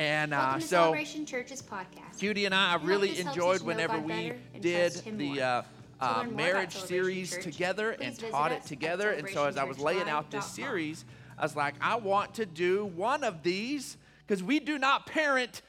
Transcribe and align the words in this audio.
And 0.00 0.32
uh, 0.32 0.58
so, 0.58 0.66
Celebration 0.66 1.26
Church's 1.26 1.60
podcast. 1.60 2.18
Judy 2.18 2.46
and 2.46 2.54
I, 2.54 2.72
I 2.72 2.76
really 2.76 3.20
enjoyed 3.20 3.36
you 3.36 3.58
to 3.58 3.64
know 3.64 3.66
whenever 3.66 3.98
we 3.98 4.32
did 4.58 4.92
the 5.18 5.42
uh, 5.42 5.46
uh, 5.46 5.60
learn 5.60 5.64
more 6.00 6.22
about 6.24 6.32
marriage 6.34 6.74
series 6.74 7.34
Church, 7.34 7.44
together 7.44 7.90
and 8.00 8.18
taught 8.18 8.50
it 8.50 8.64
together. 8.64 9.10
And 9.10 9.28
so, 9.28 9.44
as 9.44 9.58
I 9.58 9.64
was 9.64 9.78
laying 9.78 10.08
out 10.08 10.30
this 10.30 10.46
series, 10.46 11.04
I 11.36 11.42
was 11.42 11.54
like, 11.54 11.74
I 11.82 11.96
want 11.96 12.32
to 12.36 12.46
do 12.46 12.86
one 12.86 13.22
of 13.22 13.42
these 13.42 13.98
because 14.26 14.42
we 14.42 14.58
do 14.58 14.78
not 14.78 15.04
parent 15.04 15.60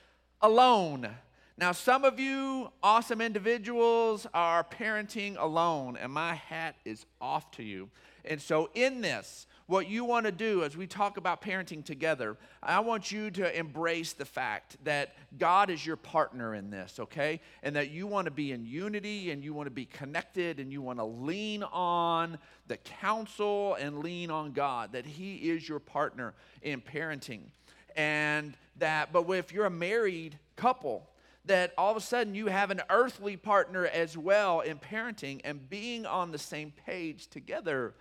alone. 0.41 1.09
Now, 1.57 1.73
some 1.73 2.05
of 2.05 2.18
you 2.18 2.71
awesome 2.82 3.20
individuals 3.20 4.27
are 4.34 4.63
parenting 4.63 5.36
alone, 5.38 5.98
and 5.98 6.09
my 6.09 6.36
hat 6.36 6.75
is 6.86 7.05
off 7.20 7.52
to 7.52 7.63
you. 7.63 7.89
And 8.23 8.41
so, 8.41 8.70
in 8.75 9.02
this, 9.02 9.45
what 9.71 9.88
you 9.88 10.03
want 10.03 10.25
to 10.25 10.33
do 10.33 10.65
as 10.65 10.75
we 10.75 10.85
talk 10.85 11.15
about 11.15 11.41
parenting 11.41 11.81
together, 11.81 12.35
I 12.61 12.81
want 12.81 13.09
you 13.09 13.31
to 13.31 13.57
embrace 13.57 14.11
the 14.11 14.25
fact 14.25 14.75
that 14.83 15.15
God 15.39 15.69
is 15.69 15.86
your 15.86 15.96
partner 15.96 16.54
in 16.54 16.69
this, 16.69 17.00
okay? 17.00 17.39
And 17.63 17.77
that 17.77 17.89
you 17.89 18.05
want 18.05 18.25
to 18.25 18.32
be 18.32 18.51
in 18.51 18.65
unity 18.65 19.32
and 19.32 19.41
you 19.41 19.54
want 19.54 19.68
to 19.68 19.71
be 19.71 19.86
connected 19.86 20.60
and 20.60 20.73
you 20.73 20.82
want 20.82 20.99
to 20.99 21.05
lean 21.05 21.63
on 21.63 22.37
the 22.68 22.75
counsel 22.75 23.75
and 23.75 23.99
lean 23.99 24.29
on 24.29 24.51
God, 24.51 24.91
that 24.91 25.05
He 25.05 25.36
is 25.36 25.69
your 25.69 25.79
partner 25.79 26.33
in 26.61 26.82
parenting. 26.82 27.43
And 27.96 28.57
that, 28.75 29.13
but 29.13 29.24
if 29.29 29.54
you're 29.54 29.68
a 29.68 29.69
married 29.69 30.38
couple, 30.57 31.10
that 31.46 31.74
all 31.77 31.91
of 31.91 31.97
a 31.97 32.02
sudden 32.02 32.35
you 32.35 32.47
have 32.47 32.72
an 32.72 32.81
earthly 32.89 33.38
partner 33.38 33.85
as 33.85 34.17
well 34.17 34.59
in 34.59 34.80
parenting 34.80 35.39
and 35.45 35.69
being 35.69 36.05
on 36.05 36.33
the 36.33 36.38
same 36.38 36.73
page 36.85 37.27
together 37.27 37.94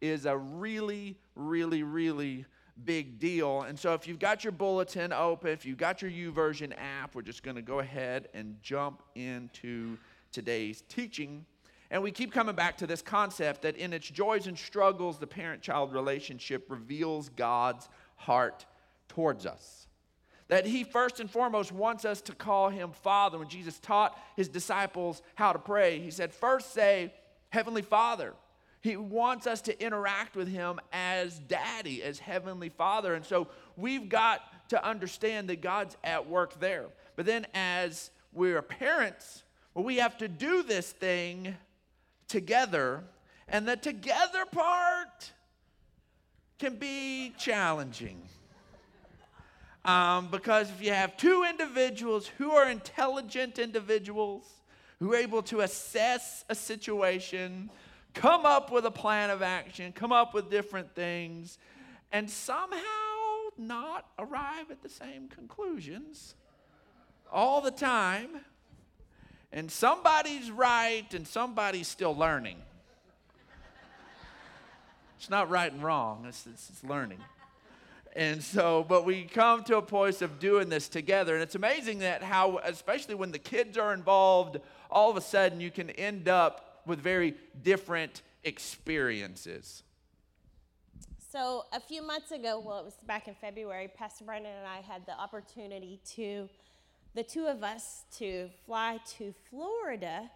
is 0.00 0.26
a 0.26 0.36
really, 0.36 1.16
really, 1.34 1.82
really 1.82 2.44
big 2.84 3.18
deal. 3.18 3.62
And 3.62 3.78
so 3.78 3.94
if 3.94 4.08
you've 4.08 4.18
got 4.18 4.44
your 4.44 4.52
bulletin 4.52 5.12
open, 5.12 5.50
if 5.50 5.64
you've 5.64 5.78
got 5.78 6.02
your 6.02 6.10
YouVersion 6.10 6.72
app, 6.76 7.14
we're 7.14 7.22
just 7.22 7.42
going 7.42 7.56
to 7.56 7.62
go 7.62 7.78
ahead 7.78 8.28
and 8.34 8.56
jump 8.62 9.02
into 9.14 9.96
today's 10.32 10.82
teaching. 10.88 11.44
And 11.90 12.02
we 12.02 12.10
keep 12.10 12.32
coming 12.32 12.56
back 12.56 12.76
to 12.78 12.86
this 12.86 13.02
concept 13.02 13.62
that 13.62 13.76
in 13.76 13.92
its 13.92 14.08
joys 14.08 14.46
and 14.46 14.58
struggles, 14.58 15.18
the 15.18 15.26
parent 15.26 15.62
child 15.62 15.92
relationship 15.92 16.66
reveals 16.68 17.28
God's 17.28 17.88
heart 18.16 18.66
towards 19.08 19.46
us. 19.46 19.86
That 20.48 20.66
he 20.66 20.84
first 20.84 21.20
and 21.20 21.30
foremost 21.30 21.72
wants 21.72 22.04
us 22.04 22.20
to 22.22 22.34
call 22.34 22.68
him 22.68 22.90
Father. 22.90 23.38
When 23.38 23.48
Jesus 23.48 23.78
taught 23.78 24.18
his 24.36 24.48
disciples 24.48 25.22
how 25.36 25.52
to 25.52 25.58
pray, 25.58 26.00
he 26.00 26.10
said, 26.10 26.32
First 26.32 26.74
say, 26.74 27.12
Heavenly 27.50 27.82
Father. 27.82 28.34
He 28.84 28.98
wants 28.98 29.46
us 29.46 29.62
to 29.62 29.82
interact 29.82 30.36
with 30.36 30.46
him 30.46 30.78
as 30.92 31.38
daddy, 31.38 32.02
as 32.02 32.18
heavenly 32.18 32.68
father. 32.68 33.14
And 33.14 33.24
so 33.24 33.48
we've 33.78 34.10
got 34.10 34.68
to 34.68 34.86
understand 34.86 35.48
that 35.48 35.62
God's 35.62 35.96
at 36.04 36.28
work 36.28 36.60
there. 36.60 36.88
But 37.16 37.24
then 37.24 37.46
as 37.54 38.10
we're 38.34 38.60
parents, 38.60 39.42
well, 39.72 39.86
we 39.86 39.96
have 39.96 40.18
to 40.18 40.28
do 40.28 40.62
this 40.62 40.92
thing 40.92 41.56
together. 42.28 43.02
And 43.48 43.66
the 43.66 43.76
together 43.76 44.44
part 44.52 45.32
can 46.58 46.76
be 46.76 47.32
challenging. 47.38 48.20
Um, 49.86 50.28
because 50.30 50.68
if 50.68 50.82
you 50.82 50.92
have 50.92 51.16
two 51.16 51.46
individuals 51.48 52.30
who 52.36 52.50
are 52.50 52.68
intelligent 52.68 53.58
individuals, 53.58 54.46
who 54.98 55.14
are 55.14 55.16
able 55.16 55.42
to 55.44 55.60
assess 55.60 56.44
a 56.50 56.54
situation, 56.54 57.70
come 58.14 58.46
up 58.46 58.70
with 58.70 58.86
a 58.86 58.90
plan 58.90 59.30
of 59.30 59.42
action, 59.42 59.92
come 59.92 60.12
up 60.12 60.32
with 60.32 60.50
different 60.50 60.94
things, 60.94 61.58
and 62.12 62.30
somehow 62.30 62.78
not 63.58 64.06
arrive 64.18 64.70
at 64.70 64.82
the 64.82 64.88
same 64.88 65.28
conclusions 65.28 66.34
all 67.30 67.60
the 67.60 67.70
time, 67.70 68.30
and 69.52 69.70
somebody's 69.70 70.50
right 70.50 71.12
and 71.12 71.26
somebody's 71.26 71.88
still 71.88 72.14
learning. 72.16 72.56
It's 75.18 75.30
not 75.30 75.50
right 75.50 75.72
and 75.72 75.82
wrong, 75.82 76.24
it's, 76.28 76.46
it's, 76.46 76.70
it's 76.70 76.84
learning. 76.84 77.18
And 78.16 78.42
so, 78.42 78.84
but 78.88 79.04
we 79.04 79.24
come 79.24 79.64
to 79.64 79.76
a 79.78 79.82
place 79.82 80.22
of 80.22 80.38
doing 80.38 80.68
this 80.68 80.88
together. 80.88 81.34
And 81.34 81.42
it's 81.42 81.56
amazing 81.56 81.98
that 82.00 82.22
how, 82.22 82.58
especially 82.58 83.16
when 83.16 83.32
the 83.32 83.40
kids 83.40 83.76
are 83.76 83.92
involved, 83.92 84.58
all 84.88 85.10
of 85.10 85.16
a 85.16 85.20
sudden 85.20 85.60
you 85.60 85.72
can 85.72 85.90
end 85.90 86.28
up 86.28 86.73
with 86.86 87.00
very 87.00 87.34
different 87.62 88.22
experiences. 88.44 89.82
So, 91.30 91.64
a 91.72 91.80
few 91.80 92.00
months 92.00 92.30
ago, 92.30 92.62
well, 92.64 92.78
it 92.78 92.84
was 92.84 92.94
back 93.06 93.26
in 93.26 93.34
February, 93.34 93.88
Pastor 93.88 94.24
Brandon 94.24 94.52
and 94.56 94.68
I 94.68 94.80
had 94.80 95.04
the 95.04 95.18
opportunity 95.18 96.00
to, 96.14 96.48
the 97.14 97.24
two 97.24 97.46
of 97.46 97.64
us, 97.64 98.04
to 98.18 98.48
fly 98.64 99.00
to 99.18 99.34
Florida. 99.50 100.30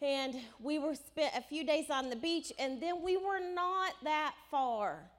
And 0.00 0.36
we 0.60 0.78
were 0.78 0.94
spent 0.94 1.34
a 1.36 1.42
few 1.42 1.64
days 1.64 1.90
on 1.90 2.08
the 2.08 2.16
beach, 2.16 2.52
and 2.58 2.80
then 2.80 3.02
we 3.02 3.16
were 3.16 3.40
not 3.40 3.94
that 4.04 4.34
far, 4.50 5.10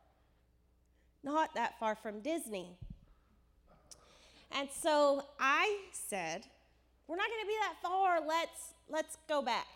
not 1.23 1.53
that 1.55 1.77
far 1.79 1.95
from 1.95 2.21
Disney. 2.21 2.77
And 4.51 4.69
so 4.71 5.23
I 5.39 5.79
said, 5.91 6.45
we're 7.07 7.17
not 7.17 7.27
going 7.27 7.41
to 7.41 7.47
be 7.47 7.57
that 7.59 7.75
far. 7.81 8.25
Let's 8.25 8.73
let's 8.89 9.17
go 9.27 9.41
back. 9.41 9.67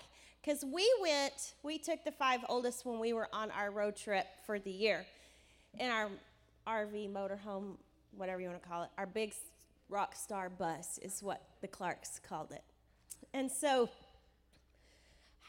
Cuz 0.48 0.64
we 0.64 0.90
went, 1.02 1.56
we 1.62 1.78
took 1.78 2.06
the 2.06 2.12
five 2.12 2.40
oldest 2.48 2.86
when 2.86 3.00
we 3.00 3.12
were 3.12 3.28
on 3.34 3.52
our 3.52 3.70
road 3.70 3.98
trip 3.98 4.28
for 4.46 4.60
the 4.60 4.72
year 4.72 5.06
in 5.78 5.90
our 5.90 6.10
RV 6.66 7.12
motorhome, 7.12 7.76
whatever 8.16 8.40
you 8.40 8.48
want 8.48 8.62
to 8.64 8.70
call 8.70 8.84
it. 8.84 8.90
Our 8.98 9.06
big 9.06 9.34
rock 9.90 10.16
star 10.16 10.50
bus 10.50 11.00
is 11.00 11.22
what 11.22 11.42
the 11.60 11.68
Clarks 11.68 12.20
called 12.20 12.54
it. 12.54 12.64
And 13.34 13.52
so 13.52 13.90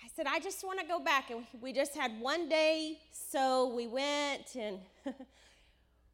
I 0.05 0.09
said, 0.17 0.27
I 0.27 0.41
just 0.41 0.65
want 0.65 0.81
to 0.81 0.87
go 0.87 0.99
back. 0.99 1.31
And 1.31 1.45
we 1.61 1.73
just 1.73 1.97
had 1.97 2.21
one 2.21 2.49
day, 2.49 2.99
so 3.13 3.73
we 3.75 3.87
went 3.87 4.57
and 4.57 4.79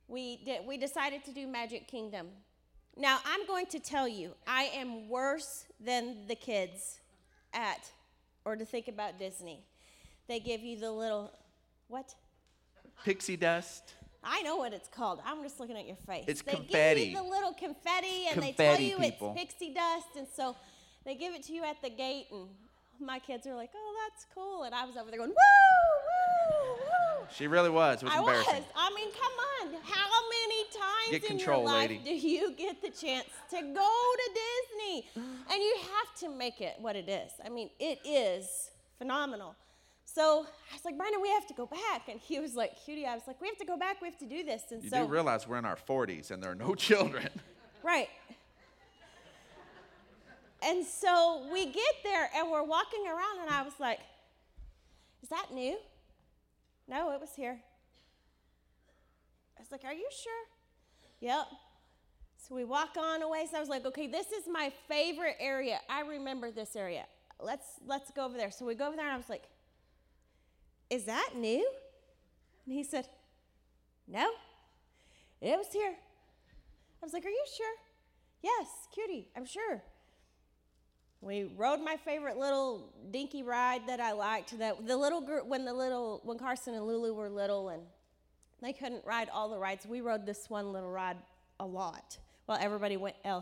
we, 0.08 0.44
did, 0.44 0.66
we 0.66 0.76
decided 0.76 1.24
to 1.24 1.32
do 1.32 1.46
Magic 1.46 1.86
Kingdom. 1.86 2.28
Now, 2.96 3.18
I'm 3.24 3.46
going 3.46 3.66
to 3.66 3.80
tell 3.80 4.06
you, 4.06 4.34
I 4.46 4.64
am 4.74 5.08
worse 5.08 5.64
than 5.80 6.26
the 6.28 6.34
kids 6.34 7.00
at, 7.52 7.90
or 8.44 8.56
to 8.56 8.64
think 8.64 8.88
about 8.88 9.18
Disney. 9.18 9.60
They 10.28 10.40
give 10.40 10.60
you 10.62 10.78
the 10.78 10.90
little, 10.90 11.30
what? 11.88 12.14
Pixie 13.04 13.36
dust. 13.36 13.94
I 14.22 14.42
know 14.42 14.56
what 14.56 14.72
it's 14.72 14.88
called. 14.88 15.20
I'm 15.26 15.42
just 15.42 15.60
looking 15.60 15.76
at 15.76 15.86
your 15.86 15.96
face. 16.06 16.24
It's 16.26 16.42
they 16.42 16.52
confetti. 16.52 17.00
give 17.06 17.08
you 17.10 17.16
the 17.22 17.28
little 17.28 17.52
confetti, 17.52 18.26
and 18.30 18.42
they 18.42 18.52
tell 18.52 18.80
you 18.80 18.96
people. 18.96 19.34
it's 19.36 19.52
pixie 19.54 19.74
dust, 19.74 20.06
and 20.16 20.26
so 20.34 20.56
they 21.04 21.14
give 21.14 21.34
it 21.34 21.42
to 21.44 21.52
you 21.52 21.62
at 21.64 21.82
the 21.82 21.90
gate, 21.90 22.26
and 22.32 22.48
my 23.00 23.18
kids 23.18 23.46
are 23.46 23.54
like, 23.54 23.68
"Oh, 23.76 23.94
that's 24.08 24.24
cool," 24.34 24.62
and 24.62 24.74
I 24.74 24.86
was 24.86 24.96
over 24.96 25.10
there 25.10 25.18
going, 25.18 25.28
"Woo, 25.28 25.36
woo, 25.36 26.72
woo!" 26.72 27.26
She 27.36 27.46
really 27.48 27.68
was. 27.68 28.02
It 28.02 28.06
was 28.06 28.14
I 28.14 28.18
embarrassing. 28.20 28.54
was. 28.54 28.64
I 28.74 28.94
mean, 28.94 29.10
come 29.12 29.74
on. 29.74 29.82
How 29.82 30.08
many 30.30 30.64
times 30.72 31.10
Get 31.10 31.22
in 31.24 31.28
control, 31.36 31.62
your 31.64 31.72
life 31.72 31.90
lady. 31.90 32.02
do 32.04 32.14
you 32.14 32.52
get 32.52 32.80
the 32.80 32.90
chance 32.90 33.26
to 33.50 33.56
go 33.56 33.60
to 33.60 34.30
Disney? 34.32 34.53
And 35.16 35.62
you 35.62 35.76
have 35.80 36.14
to 36.20 36.28
make 36.28 36.60
it 36.60 36.74
what 36.80 36.96
it 36.96 37.08
is. 37.08 37.32
I 37.44 37.48
mean, 37.48 37.70
it 37.78 37.98
is 38.04 38.70
phenomenal. 38.98 39.54
So 40.04 40.46
I 40.70 40.74
was 40.74 40.84
like, 40.84 40.96
Brandon, 40.96 41.20
we 41.20 41.30
have 41.30 41.46
to 41.48 41.54
go 41.54 41.66
back. 41.66 42.08
And 42.08 42.20
he 42.20 42.38
was 42.38 42.54
like, 42.54 42.72
Cutie, 42.84 43.06
I 43.06 43.14
was 43.14 43.24
like, 43.26 43.40
we 43.40 43.48
have 43.48 43.58
to 43.58 43.64
go 43.64 43.76
back. 43.76 44.00
We 44.00 44.08
have 44.08 44.18
to 44.18 44.26
do 44.26 44.44
this. 44.44 44.62
And 44.70 44.82
You 44.84 44.90
so, 44.90 45.06
do 45.06 45.12
realize 45.12 45.48
we're 45.48 45.58
in 45.58 45.64
our 45.64 45.76
40s 45.76 46.30
and 46.30 46.42
there 46.42 46.50
are 46.52 46.54
no 46.54 46.74
children. 46.88 47.28
right. 47.82 48.08
And 50.62 50.84
so 50.86 51.46
we 51.52 51.66
get 51.66 51.94
there 52.02 52.30
and 52.34 52.50
we're 52.50 52.62
walking 52.62 53.04
around, 53.06 53.40
and 53.42 53.50
I 53.50 53.62
was 53.62 53.74
like, 53.78 53.98
is 55.22 55.28
that 55.28 55.48
new? 55.52 55.76
No, 56.88 57.12
it 57.12 57.20
was 57.20 57.30
here. 57.36 57.60
I 59.58 59.60
was 59.60 59.70
like, 59.72 59.84
Are 59.84 59.92
you 59.92 60.08
sure? 60.10 60.32
Yep. 61.20 61.46
So 62.46 62.54
we 62.54 62.64
walk 62.64 62.96
on 62.98 63.22
away. 63.22 63.46
So 63.50 63.56
I 63.56 63.60
was 63.60 63.70
like, 63.70 63.86
okay, 63.86 64.06
this 64.06 64.26
is 64.26 64.44
my 64.50 64.70
favorite 64.86 65.36
area. 65.40 65.80
I 65.88 66.02
remember 66.02 66.50
this 66.50 66.76
area. 66.76 67.06
Let's 67.40 67.66
let's 67.86 68.10
go 68.10 68.26
over 68.26 68.36
there. 68.36 68.50
So 68.50 68.66
we 68.66 68.74
go 68.74 68.86
over 68.86 68.96
there 68.96 69.06
and 69.06 69.14
I 69.14 69.16
was 69.16 69.30
like, 69.30 69.44
Is 70.90 71.04
that 71.04 71.30
new? 71.36 71.66
And 72.66 72.74
he 72.74 72.84
said, 72.84 73.08
No. 74.06 74.28
It 75.40 75.56
was 75.56 75.68
here. 75.72 75.94
I 77.02 77.06
was 77.06 77.14
like, 77.14 77.24
Are 77.24 77.30
you 77.30 77.44
sure? 77.56 77.74
Yes, 78.42 78.68
cutie, 78.94 79.28
I'm 79.34 79.46
sure. 79.46 79.82
We 81.22 81.44
rode 81.56 81.80
my 81.80 81.96
favorite 81.96 82.36
little 82.36 82.92
dinky 83.10 83.42
ride 83.42 83.86
that 83.86 84.00
I 84.00 84.12
liked. 84.12 84.58
That 84.58 84.86
the 84.86 84.96
little 84.96 85.22
group 85.22 85.46
when 85.46 85.64
the 85.64 85.72
little 85.72 86.20
when 86.24 86.38
Carson 86.38 86.74
and 86.74 86.86
Lulu 86.86 87.14
were 87.14 87.30
little 87.30 87.70
and 87.70 87.82
they 88.60 88.74
couldn't 88.74 89.02
ride 89.06 89.30
all 89.32 89.48
the 89.48 89.58
rides. 89.58 89.86
We 89.86 90.02
rode 90.02 90.26
this 90.26 90.50
one 90.50 90.72
little 90.72 90.90
ride 90.90 91.16
a 91.58 91.64
lot. 91.64 92.18
Well, 92.46 92.58
everybody 92.60 92.96
went 92.96 93.16
uh, 93.24 93.40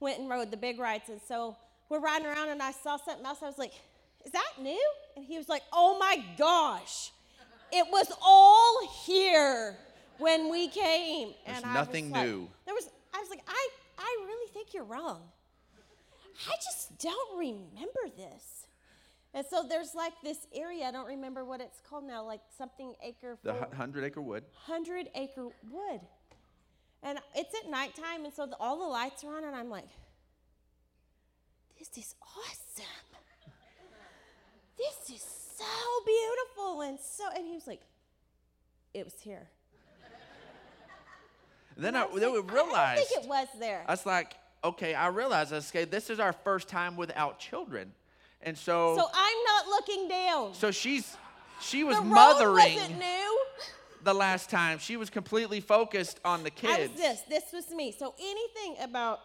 went 0.00 0.18
and 0.18 0.28
rode 0.28 0.50
the 0.50 0.56
big 0.56 0.78
rides, 0.78 1.08
and 1.08 1.20
so 1.26 1.56
we're 1.88 2.00
riding 2.00 2.26
around, 2.26 2.48
and 2.48 2.62
I 2.62 2.72
saw 2.72 2.96
something 2.96 3.24
else. 3.26 3.38
I 3.42 3.46
was 3.46 3.58
like, 3.58 3.72
"Is 4.24 4.32
that 4.32 4.52
new?" 4.60 4.92
And 5.16 5.24
he 5.24 5.36
was 5.36 5.48
like, 5.48 5.62
"Oh 5.72 5.98
my 5.98 6.24
gosh, 6.38 7.12
it 7.72 7.86
was 7.90 8.10
all 8.22 8.88
here 9.04 9.76
when 10.18 10.50
we 10.50 10.68
came." 10.68 11.34
There's 11.46 11.62
and 11.62 11.74
nothing 11.74 12.10
like- 12.10 12.26
new. 12.26 12.48
There 12.64 12.74
was. 12.74 12.88
I 13.12 13.18
was 13.20 13.28
like, 13.28 13.42
I 13.46 13.68
I 13.98 14.24
really 14.24 14.50
think 14.52 14.72
you're 14.72 14.84
wrong. 14.84 15.20
I 16.48 16.54
just 16.56 16.98
don't 16.98 17.38
remember 17.38 18.16
this. 18.16 18.66
And 19.34 19.46
so 19.46 19.62
there's 19.68 19.94
like 19.94 20.12
this 20.24 20.46
area, 20.54 20.86
I 20.86 20.90
don't 20.90 21.06
remember 21.06 21.44
what 21.44 21.60
it's 21.60 21.80
called 21.88 22.04
now, 22.04 22.24
like 22.24 22.40
something 22.56 22.94
acre, 23.02 23.38
The 23.42 23.54
hundred 23.76 24.04
acre 24.04 24.20
wood. 24.20 24.44
100 24.66 25.08
acre 25.14 25.44
wood. 25.70 26.00
And 27.02 27.18
it's 27.34 27.54
at 27.54 27.70
nighttime, 27.70 28.24
and 28.24 28.32
so 28.34 28.46
the, 28.46 28.56
all 28.60 28.78
the 28.78 28.84
lights 28.84 29.24
are 29.24 29.36
on, 29.36 29.44
and 29.44 29.56
I'm 29.56 29.70
like, 29.70 29.88
this 31.78 31.88
is 31.96 32.14
awesome. 32.22 32.84
This 34.76 35.16
is 35.16 35.22
so 35.22 35.64
beautiful. 36.04 36.82
And 36.82 36.98
so, 37.00 37.24
and 37.34 37.46
he 37.46 37.54
was 37.54 37.66
like, 37.66 37.80
it 38.92 39.04
was 39.04 39.14
here. 39.20 39.48
Then 41.76 41.96
I, 41.96 42.04
was 42.04 42.20
then 42.20 42.32
we 42.32 42.40
like, 42.40 42.54
I 42.54 42.96
think 42.96 43.24
it 43.24 43.28
was 43.28 43.48
there. 43.58 43.84
I 43.86 43.92
was 43.92 44.04
like, 44.04 44.34
okay, 44.62 44.94
I 44.94 45.08
realized, 45.08 45.52
I 45.52 45.56
was, 45.56 45.70
okay, 45.70 45.84
this 45.84 46.10
is 46.10 46.20
our 46.20 46.34
first 46.34 46.68
time 46.68 46.96
without 46.96 47.38
children. 47.38 47.92
And 48.42 48.56
so, 48.56 48.96
so 48.96 49.06
I'm 49.14 49.36
not 49.46 49.66
looking 49.68 50.08
down. 50.08 50.54
so 50.54 50.70
she's, 50.70 51.16
she 51.62 51.84
was 51.84 51.96
the 51.96 52.04
mothering 52.04 52.74
wasn't 52.74 52.98
new. 52.98 53.29
The 54.02 54.14
last 54.14 54.50
time. 54.50 54.78
She 54.78 54.96
was 54.96 55.10
completely 55.10 55.60
focused 55.60 56.20
on 56.24 56.42
the 56.42 56.50
I 56.50 56.50
kids. 56.50 56.92
was 56.92 57.00
this. 57.00 57.20
This 57.22 57.44
was 57.52 57.70
me. 57.70 57.92
So 57.92 58.14
anything 58.20 58.82
about 58.82 59.20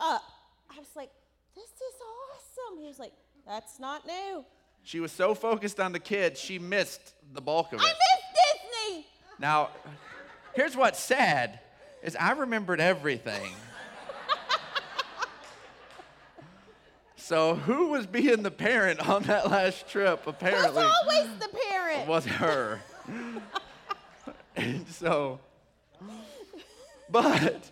up, 0.00 0.22
I 0.70 0.78
was 0.78 0.88
like, 0.96 1.10
this 1.54 1.64
is 1.64 1.94
awesome. 2.00 2.80
He 2.80 2.88
was 2.88 2.98
like, 2.98 3.12
that's 3.46 3.78
not 3.78 4.06
new. 4.06 4.44
She 4.84 5.00
was 5.00 5.12
so 5.12 5.34
focused 5.34 5.78
on 5.78 5.92
the 5.92 6.00
kids, 6.00 6.40
she 6.40 6.58
missed 6.58 7.14
the 7.32 7.40
bulk 7.40 7.72
of 7.72 7.80
it. 7.80 7.84
I 7.84 7.88
missed 7.88 8.62
Disney. 8.90 9.06
Now, 9.38 9.70
here's 10.54 10.76
what's 10.76 10.98
sad 10.98 11.60
is 12.02 12.16
I 12.16 12.32
remembered 12.32 12.80
everything. 12.80 13.52
So 17.22 17.54
who 17.54 17.88
was 17.88 18.06
being 18.06 18.42
the 18.42 18.50
parent 18.50 19.08
on 19.08 19.22
that 19.24 19.48
last 19.48 19.88
trip? 19.88 20.26
Apparently, 20.26 20.82
who's 20.82 20.92
Apparently, 21.06 21.16
always 21.16 21.38
the 21.38 21.48
parent? 21.48 22.00
It 22.02 22.08
was 22.08 22.26
her. 22.26 22.80
and 24.56 24.88
so, 24.88 25.38
but 27.08 27.70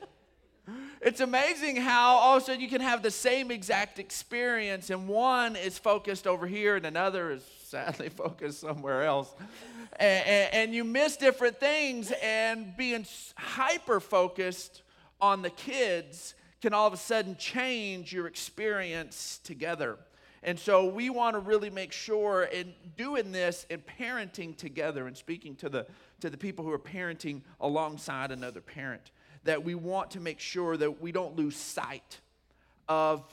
it's 1.01 1.21
amazing 1.21 1.77
how 1.77 2.17
all 2.17 2.37
of 2.37 2.43
a 2.43 2.47
sudden 2.47 2.61
you 2.61 2.69
can 2.69 2.81
have 2.81 3.03
the 3.03 3.11
same 3.11 3.51
exact 3.51 3.99
experience, 3.99 4.89
and 4.89 5.09
one 5.09 5.57
is 5.57 5.79
focused 5.79 6.29
over 6.29 6.47
here, 6.47 6.77
and 6.77 6.87
another 6.87 7.33
is 7.33 7.45
sadly 7.65 8.09
focused 8.17 8.61
somewhere 8.61 9.03
else. 9.03 9.35
And, 9.99 10.55
and, 10.55 10.75
you 10.75 10.85
miss 10.85 11.17
different 11.17 11.59
things, 11.59 12.13
and 12.23 12.77
being 12.77 13.05
hyper 13.37 13.99
focused 13.99 14.83
on 15.21 15.43
the 15.43 15.51
kids 15.51 16.35
can 16.61 16.75
all 16.75 16.87
of 16.87 16.93
a 16.93 16.99
sudden 16.99 17.37
change 17.37 18.13
your 18.13 18.27
experience 18.27 19.41
together. 19.45 19.99
And 20.43 20.59
so 20.59 20.87
we 20.87 21.11
want 21.11 21.35
to 21.37 21.41
really 21.41 21.71
make 21.71 21.93
sure 21.93 22.45
in 22.45 22.73
doing 22.97 23.31
this 23.33 23.67
and 23.71 23.83
parenting 23.87 24.57
together 24.57 25.07
and 25.07 25.17
speaking 25.17 25.55
to 25.57 25.69
the 25.69 25.87
to 26.21 26.31
the 26.31 26.37
people 26.37 26.65
who 26.65 26.73
are 26.73 26.79
parenting 26.79 27.43
alongside 27.61 28.31
another 28.31 28.61
parent 28.61 29.11
that 29.45 29.63
we 29.65 29.75
want 29.75 30.11
to 30.13 30.21
make 30.21 30.41
sure 30.41 30.77
that 30.77 31.01
we 31.01 31.13
don't 31.13 31.37
lose 31.37 31.57
sight 31.57 32.21
of 32.89 33.25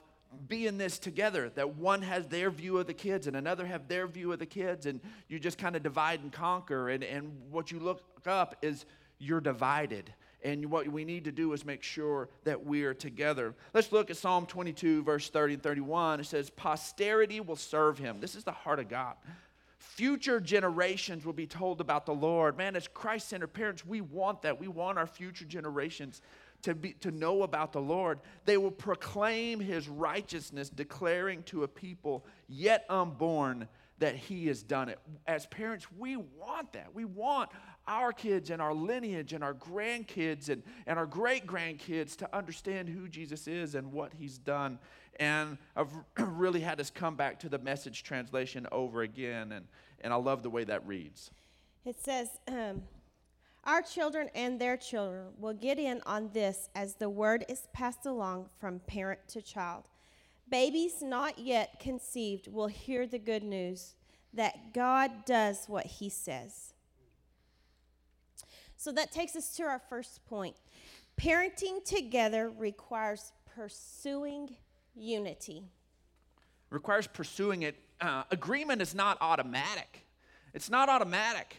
being 0.48 0.78
this 0.78 1.00
together 1.00 1.50
that 1.50 1.76
one 1.76 2.02
has 2.02 2.28
their 2.28 2.50
view 2.50 2.78
of 2.78 2.88
the 2.88 2.94
kids 2.94 3.28
and 3.28 3.36
another 3.36 3.66
have 3.66 3.88
their 3.88 4.08
view 4.08 4.32
of 4.32 4.40
the 4.40 4.46
kids 4.46 4.86
and 4.86 5.00
you 5.30 5.40
just 5.40 5.58
kind 5.58 5.76
of 5.76 5.84
divide 5.84 6.22
and 6.22 6.32
conquer 6.32 6.90
and, 6.90 7.04
and 7.04 7.32
what 7.50 7.72
you 7.72 7.80
look 7.80 8.02
up 8.26 8.56
is 8.62 8.86
you're 9.20 9.42
divided 9.42 10.14
and 10.48 10.72
what 10.72 10.88
we 10.88 11.04
need 11.04 11.26
to 11.26 11.32
do 11.34 11.52
is 11.52 11.66
make 11.66 11.84
sure 11.84 12.30
that 12.46 12.66
we're 12.66 12.94
together. 12.94 13.54
Let's 13.74 13.92
look 13.92 14.10
at 14.10 14.16
Psalm 14.16 14.46
22, 14.46 15.04
verse 15.04 15.30
30 15.30 15.56
and 15.56 15.64
31. 15.64 16.22
It 16.22 16.26
says, 16.26 16.50
Posterity 16.50 17.42
will 17.42 17.58
serve 17.58 17.98
him. 17.98 18.22
This 18.22 18.34
is 18.34 18.46
the 18.46 18.54
heart 18.54 18.80
of 18.80 18.88
God. 18.88 19.16
Future 19.78 20.40
generations 20.40 21.26
will 21.26 21.34
be 21.34 21.48
told 21.48 21.82
about 21.82 22.06
the 22.06 22.14
Lord. 22.14 22.58
Man, 22.58 22.78
as 22.78 22.88
Christ 22.88 23.28
centered 23.28 23.52
parents, 23.52 23.86
we 23.86 24.00
want 24.00 24.42
that. 24.44 24.58
We 24.58 24.70
want 24.70 24.98
our 24.98 25.06
future 25.06 25.44
generations 25.44 26.22
to, 26.62 26.74
be, 26.74 26.94
to 26.94 27.12
know 27.12 27.44
about 27.44 27.74
the 27.74 27.82
Lord. 27.82 28.22
They 28.46 28.56
will 28.56 28.72
proclaim 28.72 29.60
his 29.60 29.90
righteousness, 29.90 30.70
declaring 30.70 31.44
to 31.44 31.64
a 31.64 31.68
people 31.68 32.26
yet 32.48 32.86
unborn 32.90 33.68
that 34.00 34.16
he 34.16 34.48
has 34.48 34.62
done 34.62 34.90
it. 34.90 35.00
As 35.26 35.46
parents, 35.48 35.88
we 35.98 36.18
want 36.18 36.74
that. 36.74 36.94
We 36.94 37.06
want 37.06 37.50
our 37.88 38.12
kids 38.12 38.50
and 38.50 38.62
our 38.62 38.74
lineage 38.74 39.34
and 39.34 39.44
our 39.44 39.54
grandkids 39.54 40.50
and, 40.50 40.62
and 40.86 41.00
our 41.00 41.06
great 41.06 41.48
grandkids 41.48 42.16
to 42.18 42.36
understand 42.36 42.90
who 42.90 43.08
Jesus 43.08 43.48
is 43.48 43.76
and 43.76 43.92
what 43.92 44.14
he's 44.14 44.38
done. 44.38 44.78
And 45.20 45.58
I've 45.76 45.92
really 46.18 46.60
had 46.60 46.80
us 46.80 46.90
come 46.90 47.16
back 47.16 47.40
to 47.40 47.50
the 47.50 47.58
message 47.58 48.04
translation 48.04 48.68
over 48.72 49.02
again, 49.02 49.52
and, 49.52 49.66
and 50.02 50.14
I 50.14 50.18
love 50.18 50.44
the 50.44 50.50
way 50.50 50.64
that 50.66 50.86
reads. 50.86 51.32
It 51.86 52.00
says, 52.00 52.30
um, 52.48 52.84
Our 53.64 53.82
children 53.82 54.30
and 54.36 54.60
their 54.60 54.78
children 54.78 55.28
will 55.40 55.54
get 55.54 55.80
in 55.80 56.02
on 56.06 56.30
this 56.34 56.70
as 56.76 56.96
the 56.96 57.10
word 57.10 57.46
is 57.50 57.68
passed 57.74 58.06
along 58.06 58.50
from 58.60 58.80
parent 58.80 59.22
to 59.30 59.42
child. 59.42 59.86
Babies 60.50 61.02
not 61.02 61.40
yet 61.40 61.80
conceived 61.80 62.48
will 62.48 62.68
hear 62.68 63.06
the 63.06 63.20
good 63.20 63.44
news 63.44 63.96
that 64.34 64.74
God 64.74 65.26
does 65.26 65.66
what 65.68 65.86
he 65.86 66.10
says. 66.10 66.74
So 68.78 68.92
that 68.92 69.12
takes 69.12 69.36
us 69.36 69.56
to 69.58 69.64
our 69.64 69.82
first 69.90 70.26
point. 70.26 70.56
Parenting 71.20 71.84
together 71.84 72.52
requires 72.58 73.32
pursuing 73.56 74.56
unity. 74.96 75.64
requires 76.70 77.08
pursuing 77.08 77.64
it. 77.64 77.76
Uh, 78.00 78.24
agreement 78.32 78.82
is 78.82 78.94
not 78.94 79.18
automatic. 79.22 80.06
It's 80.54 80.70
not 80.70 80.90
automatic. 80.90 81.58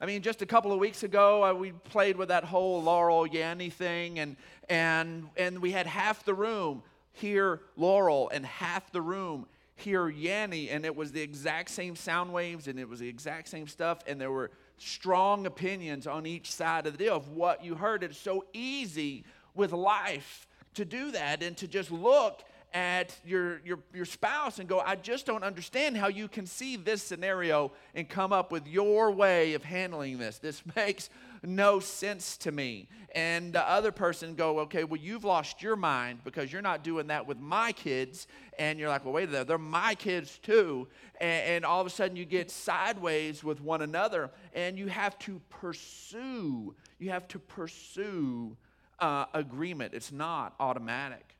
I 0.00 0.06
mean, 0.06 0.22
just 0.22 0.42
a 0.42 0.46
couple 0.46 0.72
of 0.72 0.78
weeks 0.78 1.02
ago, 1.02 1.44
uh, 1.44 1.54
we 1.54 1.72
played 1.72 2.16
with 2.16 2.28
that 2.28 2.44
whole 2.44 2.82
Laurel 2.82 3.26
Yanny 3.26 3.72
thing, 3.72 4.18
and, 4.18 4.36
and, 4.68 5.28
and 5.36 5.60
we 5.60 5.72
had 5.72 5.86
half 5.86 6.24
the 6.24 6.34
room 6.34 6.82
hear 7.18 7.60
Laurel 7.76 8.30
and 8.30 8.44
half 8.46 8.90
the 8.92 9.02
room 9.02 9.46
hear 9.76 10.10
Yanny, 10.10 10.72
and 10.72 10.84
it 10.84 10.94
was 10.94 11.12
the 11.12 11.20
exact 11.20 11.70
same 11.70 11.94
sound 11.94 12.32
waves 12.32 12.66
and 12.66 12.78
it 12.78 12.88
was 12.88 13.00
the 13.00 13.08
exact 13.08 13.48
same 13.48 13.68
stuff, 13.68 14.00
and 14.06 14.20
there 14.20 14.30
were 14.30 14.50
strong 14.76 15.46
opinions 15.46 16.06
on 16.06 16.26
each 16.26 16.52
side 16.52 16.86
of 16.86 16.96
the 16.96 17.04
deal 17.04 17.16
of 17.16 17.28
what 17.28 17.64
you 17.64 17.74
heard. 17.74 18.02
It's 18.02 18.18
so 18.18 18.44
easy 18.52 19.24
with 19.54 19.72
life 19.72 20.46
to 20.74 20.84
do 20.84 21.10
that 21.12 21.42
and 21.42 21.56
to 21.56 21.68
just 21.68 21.90
look 21.90 22.42
at 22.74 23.16
your, 23.24 23.60
your, 23.64 23.78
your 23.94 24.04
spouse 24.04 24.58
and 24.58 24.68
go, 24.68 24.80
I 24.80 24.94
just 24.96 25.26
don't 25.26 25.42
understand 25.42 25.96
how 25.96 26.08
you 26.08 26.28
can 26.28 26.46
see 26.46 26.76
this 26.76 27.02
scenario 27.02 27.72
and 27.94 28.08
come 28.08 28.32
up 28.32 28.52
with 28.52 28.66
your 28.66 29.10
way 29.10 29.54
of 29.54 29.64
handling 29.64 30.18
this. 30.18 30.38
This 30.38 30.62
makes 30.76 31.08
no 31.42 31.80
sense 31.80 32.36
to 32.38 32.52
me. 32.52 32.88
And 33.14 33.52
the 33.52 33.68
other 33.68 33.92
person 33.92 34.34
go, 34.34 34.60
okay, 34.60 34.84
well, 34.84 35.00
you've 35.00 35.24
lost 35.24 35.62
your 35.62 35.76
mind 35.76 36.20
because 36.24 36.52
you're 36.52 36.62
not 36.62 36.84
doing 36.84 37.06
that 37.08 37.26
with 37.26 37.38
my 37.38 37.72
kids. 37.72 38.26
And 38.58 38.78
you're 38.78 38.88
like, 38.88 39.04
well, 39.04 39.14
wait 39.14 39.28
a 39.28 39.32
minute, 39.32 39.48
they're 39.48 39.58
my 39.58 39.94
kids 39.94 40.38
too. 40.38 40.88
And, 41.20 41.46
and 41.46 41.64
all 41.64 41.80
of 41.80 41.86
a 41.86 41.90
sudden 41.90 42.16
you 42.16 42.24
get 42.24 42.50
sideways 42.50 43.42
with 43.42 43.60
one 43.60 43.82
another 43.82 44.30
and 44.54 44.78
you 44.78 44.88
have 44.88 45.18
to 45.20 45.40
pursue, 45.48 46.74
you 46.98 47.10
have 47.10 47.28
to 47.28 47.38
pursue 47.38 48.56
uh, 48.98 49.26
agreement. 49.34 49.94
It's 49.94 50.12
not 50.12 50.54
automatic. 50.60 51.36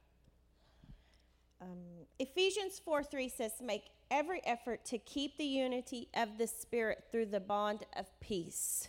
Ephesians 2.19 2.81
4 2.85 3.03
3 3.03 3.29
says, 3.29 3.53
Make 3.63 3.91
every 4.11 4.41
effort 4.45 4.85
to 4.87 4.99
keep 4.99 5.37
the 5.37 5.45
unity 5.45 6.09
of 6.15 6.39
the 6.39 6.47
Spirit 6.47 7.05
through 7.11 7.27
the 7.27 7.41
bond 7.41 7.85
of 7.97 8.07
peace. 8.21 8.89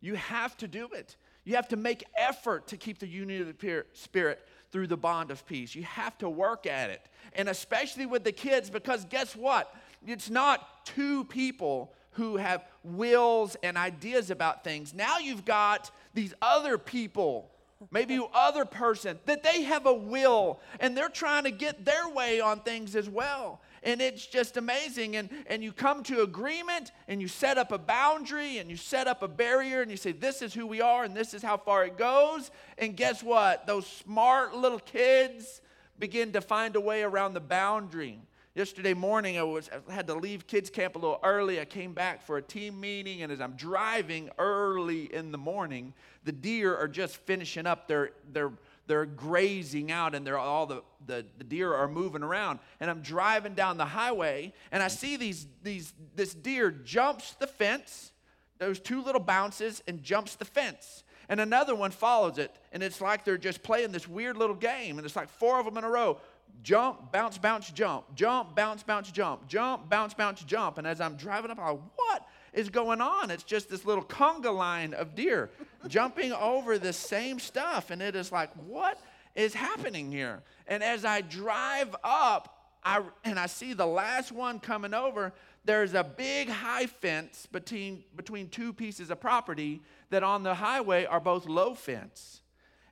You 0.00 0.14
have 0.14 0.56
to 0.58 0.68
do 0.68 0.88
it. 0.92 1.16
You 1.44 1.56
have 1.56 1.68
to 1.68 1.76
make 1.76 2.04
effort 2.16 2.68
to 2.68 2.76
keep 2.76 2.98
the 2.98 3.06
unity 3.06 3.40
of 3.40 3.58
the 3.58 3.84
spirit 3.92 4.46
through 4.70 4.86
the 4.86 4.96
bond 4.96 5.30
of 5.30 5.44
peace. 5.46 5.74
You 5.74 5.82
have 5.84 6.16
to 6.18 6.28
work 6.28 6.66
at 6.66 6.90
it. 6.90 7.02
And 7.34 7.48
especially 7.48 8.06
with 8.06 8.24
the 8.24 8.32
kids, 8.32 8.70
because 8.70 9.04
guess 9.04 9.34
what? 9.34 9.74
It's 10.06 10.30
not 10.30 10.86
two 10.86 11.24
people 11.24 11.92
who 12.12 12.36
have 12.36 12.64
wills 12.82 13.56
and 13.62 13.76
ideas 13.76 14.30
about 14.30 14.64
things. 14.64 14.94
Now 14.94 15.18
you've 15.18 15.44
got 15.44 15.90
these 16.14 16.34
other 16.42 16.78
people, 16.78 17.50
maybe 17.90 18.20
other 18.34 18.64
person, 18.64 19.18
that 19.26 19.42
they 19.42 19.62
have 19.62 19.86
a 19.86 19.94
will 19.94 20.60
and 20.80 20.96
they're 20.96 21.08
trying 21.08 21.44
to 21.44 21.50
get 21.50 21.84
their 21.84 22.08
way 22.08 22.40
on 22.40 22.60
things 22.60 22.96
as 22.96 23.08
well. 23.08 23.60
And 23.82 24.00
it's 24.00 24.26
just 24.26 24.56
amazing. 24.56 25.16
And, 25.16 25.30
and 25.46 25.62
you 25.62 25.72
come 25.72 26.02
to 26.04 26.22
agreement 26.22 26.92
and 27.08 27.20
you 27.20 27.28
set 27.28 27.58
up 27.58 27.72
a 27.72 27.78
boundary 27.78 28.58
and 28.58 28.70
you 28.70 28.76
set 28.76 29.06
up 29.06 29.22
a 29.22 29.28
barrier 29.28 29.80
and 29.82 29.90
you 29.90 29.96
say, 29.96 30.12
This 30.12 30.42
is 30.42 30.52
who 30.52 30.66
we 30.66 30.80
are 30.80 31.04
and 31.04 31.16
this 31.16 31.34
is 31.34 31.42
how 31.42 31.56
far 31.56 31.84
it 31.84 31.96
goes. 31.96 32.50
And 32.78 32.96
guess 32.96 33.22
what? 33.22 33.66
Those 33.66 33.86
smart 33.86 34.54
little 34.54 34.80
kids 34.80 35.60
begin 35.98 36.32
to 36.32 36.40
find 36.40 36.76
a 36.76 36.80
way 36.80 37.02
around 37.02 37.34
the 37.34 37.40
boundary. 37.40 38.20
Yesterday 38.56 38.94
morning, 38.94 39.38
I, 39.38 39.44
was, 39.44 39.70
I 39.88 39.92
had 39.92 40.08
to 40.08 40.14
leave 40.14 40.46
kids' 40.48 40.70
camp 40.70 40.96
a 40.96 40.98
little 40.98 41.20
early. 41.22 41.60
I 41.60 41.64
came 41.64 41.92
back 41.92 42.20
for 42.20 42.36
a 42.36 42.42
team 42.42 42.80
meeting, 42.80 43.22
and 43.22 43.30
as 43.30 43.40
I'm 43.40 43.52
driving 43.52 44.28
early 44.38 45.14
in 45.14 45.30
the 45.30 45.38
morning, 45.38 45.94
the 46.24 46.32
deer 46.32 46.76
are 46.76 46.88
just 46.88 47.16
finishing 47.18 47.64
up 47.64 47.86
their, 47.86 48.10
their, 48.32 48.50
they're 48.90 49.06
grazing 49.06 49.92
out 49.92 50.16
and 50.16 50.26
they're 50.26 50.36
all 50.36 50.66
the, 50.66 50.82
the, 51.06 51.24
the 51.38 51.44
deer 51.44 51.72
are 51.72 51.86
moving 51.86 52.24
around. 52.24 52.58
And 52.80 52.90
I'm 52.90 53.02
driving 53.02 53.54
down 53.54 53.76
the 53.76 53.84
highway 53.84 54.52
and 54.72 54.82
I 54.82 54.88
see 54.88 55.16
these, 55.16 55.46
these, 55.62 55.94
this 56.16 56.34
deer 56.34 56.72
jumps 56.72 57.34
the 57.34 57.46
fence, 57.46 58.10
those 58.58 58.80
two 58.80 59.00
little 59.00 59.20
bounces, 59.20 59.80
and 59.86 60.02
jumps 60.02 60.34
the 60.34 60.44
fence. 60.44 61.04
And 61.28 61.40
another 61.40 61.76
one 61.76 61.92
follows 61.92 62.38
it. 62.38 62.50
And 62.72 62.82
it's 62.82 63.00
like 63.00 63.24
they're 63.24 63.38
just 63.38 63.62
playing 63.62 63.92
this 63.92 64.08
weird 64.08 64.36
little 64.36 64.56
game. 64.56 64.98
And 64.98 65.06
it's 65.06 65.14
like 65.14 65.28
four 65.28 65.60
of 65.60 65.66
them 65.66 65.78
in 65.78 65.84
a 65.84 65.88
row 65.88 66.18
jump, 66.64 67.12
bounce, 67.12 67.38
bounce, 67.38 67.70
jump, 67.70 68.04
jump, 68.16 68.56
bounce, 68.56 68.82
bounce, 68.82 69.12
jump, 69.12 69.46
jump, 69.46 69.88
bounce, 69.88 70.14
bounce, 70.14 70.42
jump. 70.42 70.78
And 70.78 70.86
as 70.86 71.00
I'm 71.00 71.14
driving 71.14 71.52
up, 71.52 71.60
I'm 71.60 71.76
like, 71.76 71.80
what 71.94 72.26
is 72.52 72.68
going 72.68 73.00
on? 73.00 73.30
It's 73.30 73.44
just 73.44 73.70
this 73.70 73.84
little 73.84 74.04
conga 74.04 74.52
line 74.52 74.94
of 74.94 75.14
deer 75.14 75.50
jumping 75.88 76.32
over 76.32 76.78
the 76.78 76.92
same 76.92 77.38
stuff. 77.38 77.90
And 77.90 78.02
it 78.02 78.14
is 78.14 78.32
like, 78.32 78.50
what 78.54 78.98
is 79.34 79.54
happening 79.54 80.10
here? 80.10 80.42
And 80.66 80.82
as 80.82 81.04
I 81.04 81.20
drive 81.20 81.94
up, 82.04 82.56
I, 82.82 83.02
and 83.24 83.38
I 83.38 83.46
see 83.46 83.74
the 83.74 83.86
last 83.86 84.32
one 84.32 84.58
coming 84.58 84.94
over, 84.94 85.32
there's 85.64 85.94
a 85.94 86.04
big 86.04 86.48
high 86.48 86.86
fence 86.86 87.46
between, 87.50 88.04
between 88.16 88.48
two 88.48 88.72
pieces 88.72 89.10
of 89.10 89.20
property 89.20 89.82
that 90.08 90.22
on 90.22 90.42
the 90.42 90.54
highway 90.54 91.04
are 91.04 91.20
both 91.20 91.46
low 91.46 91.74
fence. 91.74 92.40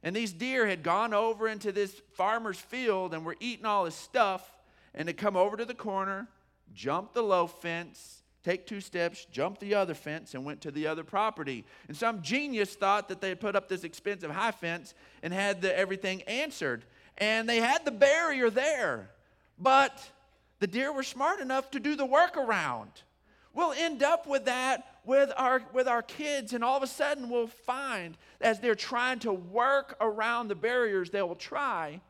And 0.03 0.15
these 0.15 0.33
deer 0.33 0.67
had 0.67 0.83
gone 0.83 1.13
over 1.15 1.49
into 1.49 1.73
this 1.73 2.01
farmer's 2.15 2.59
field 2.59 3.15
and 3.15 3.25
were 3.25 3.37
eating 3.41 3.67
all 3.67 3.87
his 3.87 3.95
stuff. 3.95 4.53
And 4.95 5.09
they 5.09 5.13
come 5.13 5.37
over 5.37 5.57
to 5.57 5.65
the 5.65 5.75
corner, 5.75 6.29
jump 6.73 7.15
the 7.15 7.23
low 7.23 7.47
fence, 7.47 8.18
take 8.49 8.67
two 8.67 8.81
steps, 8.81 9.27
jump 9.31 9.59
the 9.59 9.75
other 9.75 9.93
fence, 9.93 10.33
and 10.33 10.43
went 10.43 10.63
to 10.63 10.71
the 10.71 10.87
other 10.87 11.05
property. 11.05 11.67
And 11.87 11.97
some 11.97 12.23
genius 12.23 12.75
thought 12.75 13.09
that 13.09 13.21
they 13.21 13.29
had 13.29 13.41
put 13.41 13.55
up 13.55 13.69
this 13.69 13.85
expensive 13.85 14.31
high 14.31 14.53
fence 14.53 14.95
and 15.23 15.35
had 15.35 15.61
the, 15.61 15.77
everything 15.77 16.23
answered. 16.23 16.87
And 17.19 17.47
they 17.47 17.59
had 17.59 17.85
the 17.85 17.91
barrier 17.91 18.49
there. 18.49 19.11
But 19.59 20.11
the 20.61 20.67
deer 20.67 20.93
were 20.93 21.03
smart 21.03 21.41
enough 21.41 21.71
to 21.73 21.81
do 21.81 21.95
the 21.95 22.07
workaround. 22.07 22.89
We'll 23.53 23.73
end 23.73 24.03
up 24.03 24.27
with 24.27 24.47
that 24.47 24.99
with 25.05 25.33
our, 25.37 25.63
with 25.73 25.89
our 25.89 26.03
kids, 26.03 26.53
and 26.53 26.63
all 26.63 26.77
of 26.77 26.83
a 26.83 26.87
sudden 26.87 27.31
we'll 27.31 27.47
find 27.47 28.17
as 28.41 28.61
they're 28.61 28.75
trying 28.75 29.19
to 29.21 29.33
work 29.33 29.97
around 30.03 30.49
the 30.49 30.55
barriers, 30.55 31.11
they 31.11 31.23
will 31.23 31.35
try 31.35 32.01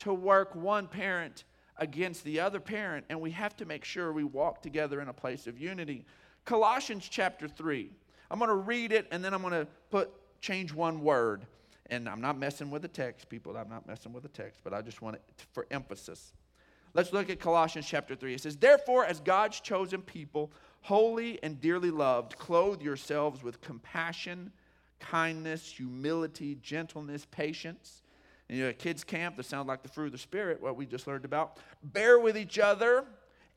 to 0.00 0.12
work 0.12 0.54
one 0.54 0.86
parent 0.88 1.44
against 1.78 2.24
the 2.24 2.40
other 2.40 2.60
parent, 2.60 3.06
and 3.08 3.20
we 3.20 3.30
have 3.30 3.56
to 3.56 3.64
make 3.64 3.84
sure 3.84 4.12
we 4.12 4.24
walk 4.24 4.62
together 4.62 5.00
in 5.00 5.08
a 5.08 5.12
place 5.12 5.46
of 5.46 5.58
unity. 5.58 6.04
Colossians 6.44 7.08
chapter 7.08 7.48
3. 7.48 7.90
I'm 8.30 8.38
going 8.38 8.48
to 8.48 8.54
read 8.54 8.92
it 8.92 9.06
and 9.10 9.24
then 9.24 9.32
I'm 9.32 9.42
going 9.42 9.52
to 9.52 9.66
put 9.90 10.10
change 10.40 10.72
one 10.72 11.02
word. 11.02 11.46
And 11.90 12.08
I'm 12.08 12.20
not 12.20 12.38
messing 12.38 12.70
with 12.70 12.82
the 12.82 12.88
text, 12.88 13.28
people. 13.28 13.56
I'm 13.56 13.70
not 13.70 13.86
messing 13.86 14.12
with 14.12 14.22
the 14.22 14.28
text, 14.28 14.60
but 14.62 14.74
I 14.74 14.82
just 14.82 15.00
want 15.00 15.16
it 15.16 15.22
for 15.52 15.66
emphasis. 15.70 16.34
Let's 16.92 17.12
look 17.12 17.30
at 17.30 17.40
Colossians 17.40 17.86
chapter 17.86 18.14
3. 18.14 18.34
It 18.34 18.40
says, 18.42 18.56
Therefore, 18.56 19.04
as 19.06 19.20
God's 19.20 19.60
chosen 19.60 20.02
people, 20.02 20.52
holy 20.82 21.42
and 21.42 21.60
dearly 21.60 21.90
loved, 21.90 22.36
clothe 22.36 22.82
yourselves 22.82 23.42
with 23.42 23.60
compassion, 23.62 24.52
kindness, 25.00 25.70
humility, 25.70 26.58
gentleness, 26.60 27.26
patience 27.30 28.02
you 28.48 28.62
know, 28.62 28.68
at 28.70 28.78
kids' 28.78 29.04
camp, 29.04 29.36
that 29.36 29.46
sounds 29.46 29.68
like 29.68 29.82
the 29.82 29.88
fruit 29.88 30.06
of 30.06 30.12
the 30.12 30.18
Spirit, 30.18 30.62
what 30.62 30.76
we 30.76 30.86
just 30.86 31.06
learned 31.06 31.24
about. 31.24 31.58
Bear 31.82 32.18
with 32.18 32.36
each 32.36 32.58
other 32.58 33.04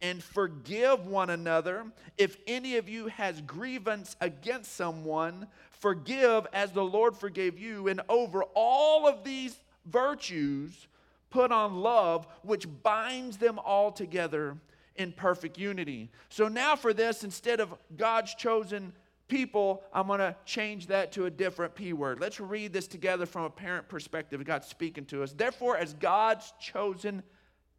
and 0.02 0.22
forgive 0.22 1.06
one 1.06 1.30
another. 1.30 1.86
If 2.18 2.38
any 2.48 2.78
of 2.78 2.90
you 2.90 3.08
has 3.08 3.42
grievance 3.42 4.16
against 4.20 4.76
someone, 4.76 5.48
forgive 5.72 6.48
as 6.54 6.72
the 6.72 6.84
Lord 6.84 7.16
forgave 7.16 7.58
you. 7.58 7.88
And 7.88 8.02
over 8.10 8.44
all 8.54 9.08
of 9.08 9.24
these 9.24 9.56
virtues, 9.86 10.88
put 11.30 11.52
on 11.52 11.82
love, 11.82 12.28
which 12.44 12.68
binds 12.84 13.38
them 13.38 13.60
all 13.60 13.92
together 13.92 14.58
in 14.96 15.12
perfect 15.14 15.58
unity. 15.58 16.10
So 16.30 16.48
now, 16.48 16.76
for 16.76 16.94
this, 16.94 17.24
instead 17.24 17.60
of 17.60 17.74
God's 17.96 18.36
chosen 18.36 18.94
people, 19.32 19.82
I'm 19.94 20.08
going 20.08 20.20
to 20.20 20.36
change 20.46 20.88
that 20.88 21.14
to 21.14 21.26
a 21.26 21.30
different 21.32 21.74
P 21.74 21.94
word. 21.94 22.20
Let's 22.20 22.42
read 22.42 22.74
this 22.74 22.86
together 22.86 23.26
from 23.26 23.46
a 23.46 23.50
parent 23.50 23.88
perspective. 23.88 24.44
God's 24.44 24.68
speaking 24.68 25.06
to 25.06 25.24
us. 25.24 25.32
Therefore, 25.32 25.78
as 25.78 25.94
God's 25.94 26.54
chosen 26.60 27.24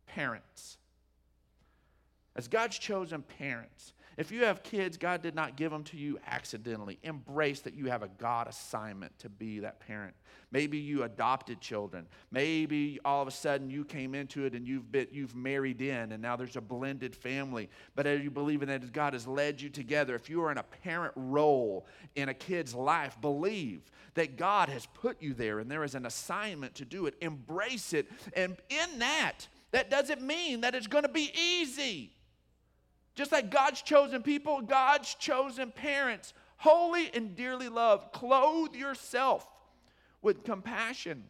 parents, 0.06 0.78
as 2.34 2.48
God's 2.48 2.78
chosen 2.78 3.20
parents, 3.22 3.92
if 4.16 4.30
you 4.30 4.44
have 4.44 4.62
kids, 4.62 4.96
God 4.96 5.22
did 5.22 5.34
not 5.34 5.56
give 5.56 5.70
them 5.70 5.84
to 5.84 5.96
you 5.96 6.18
accidentally. 6.26 6.98
Embrace 7.02 7.60
that 7.60 7.74
you 7.74 7.86
have 7.86 8.02
a 8.02 8.08
God 8.18 8.48
assignment 8.48 9.18
to 9.20 9.28
be 9.28 9.60
that 9.60 9.80
parent. 9.80 10.14
Maybe 10.50 10.76
you 10.78 11.04
adopted 11.04 11.60
children. 11.60 12.06
Maybe 12.30 13.00
all 13.04 13.22
of 13.22 13.28
a 13.28 13.30
sudden 13.30 13.70
you 13.70 13.84
came 13.84 14.14
into 14.14 14.44
it 14.44 14.54
and 14.54 14.66
you've 14.66 14.92
been, 14.92 15.08
you've 15.10 15.34
married 15.34 15.80
in 15.80 16.12
and 16.12 16.20
now 16.20 16.36
there's 16.36 16.56
a 16.56 16.60
blended 16.60 17.16
family. 17.16 17.70
But 17.94 18.06
as 18.06 18.22
you 18.22 18.30
believe 18.30 18.62
in 18.62 18.68
that 18.68 18.92
God 18.92 19.14
has 19.14 19.26
led 19.26 19.60
you 19.60 19.70
together, 19.70 20.14
if 20.14 20.28
you 20.28 20.42
are 20.42 20.52
in 20.52 20.58
a 20.58 20.62
parent 20.62 21.14
role 21.16 21.86
in 22.14 22.28
a 22.28 22.34
kid's 22.34 22.74
life, 22.74 23.18
believe 23.20 23.90
that 24.14 24.36
God 24.36 24.68
has 24.68 24.86
put 24.86 25.22
you 25.22 25.32
there 25.32 25.58
and 25.58 25.70
there 25.70 25.84
is 25.84 25.94
an 25.94 26.04
assignment 26.04 26.74
to 26.76 26.84
do 26.84 27.06
it. 27.06 27.14
Embrace 27.22 27.94
it. 27.94 28.08
And 28.34 28.56
in 28.68 28.98
that, 28.98 29.46
that 29.70 29.88
doesn't 29.88 30.20
mean 30.20 30.60
that 30.60 30.74
it's 30.74 30.86
going 30.86 31.04
to 31.04 31.10
be 31.10 31.32
easy. 31.34 32.12
Just 33.14 33.32
like 33.32 33.50
God's 33.50 33.82
chosen 33.82 34.22
people, 34.22 34.62
God's 34.62 35.14
chosen 35.14 35.70
parents, 35.70 36.32
holy 36.56 37.10
and 37.12 37.36
dearly 37.36 37.68
loved, 37.68 38.12
clothe 38.12 38.74
yourself 38.74 39.46
with 40.22 40.44
compassion. 40.44 41.24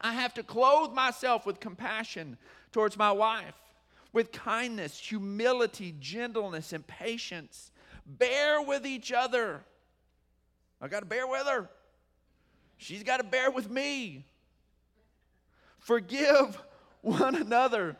I 0.00 0.14
have 0.14 0.32
to 0.34 0.42
clothe 0.42 0.92
myself 0.92 1.44
with 1.44 1.60
compassion 1.60 2.38
towards 2.72 2.96
my 2.96 3.12
wife, 3.12 3.54
with 4.12 4.32
kindness, 4.32 4.98
humility, 4.98 5.94
gentleness, 6.00 6.72
and 6.72 6.86
patience. 6.86 7.70
Bear 8.06 8.62
with 8.62 8.86
each 8.86 9.12
other. 9.12 9.62
I 10.80 10.88
got 10.88 11.00
to 11.00 11.06
bear 11.06 11.26
with 11.26 11.46
her. 11.46 11.68
She's 12.78 13.02
got 13.02 13.18
to 13.18 13.24
bear 13.24 13.50
with 13.50 13.70
me. 13.70 14.24
Forgive 15.78 16.58
one 17.02 17.34
another. 17.34 17.96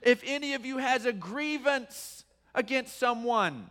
If 0.00 0.22
any 0.24 0.54
of 0.54 0.64
you 0.64 0.78
has 0.78 1.04
a 1.04 1.12
grievance 1.12 2.21
against 2.54 2.98
someone. 2.98 3.66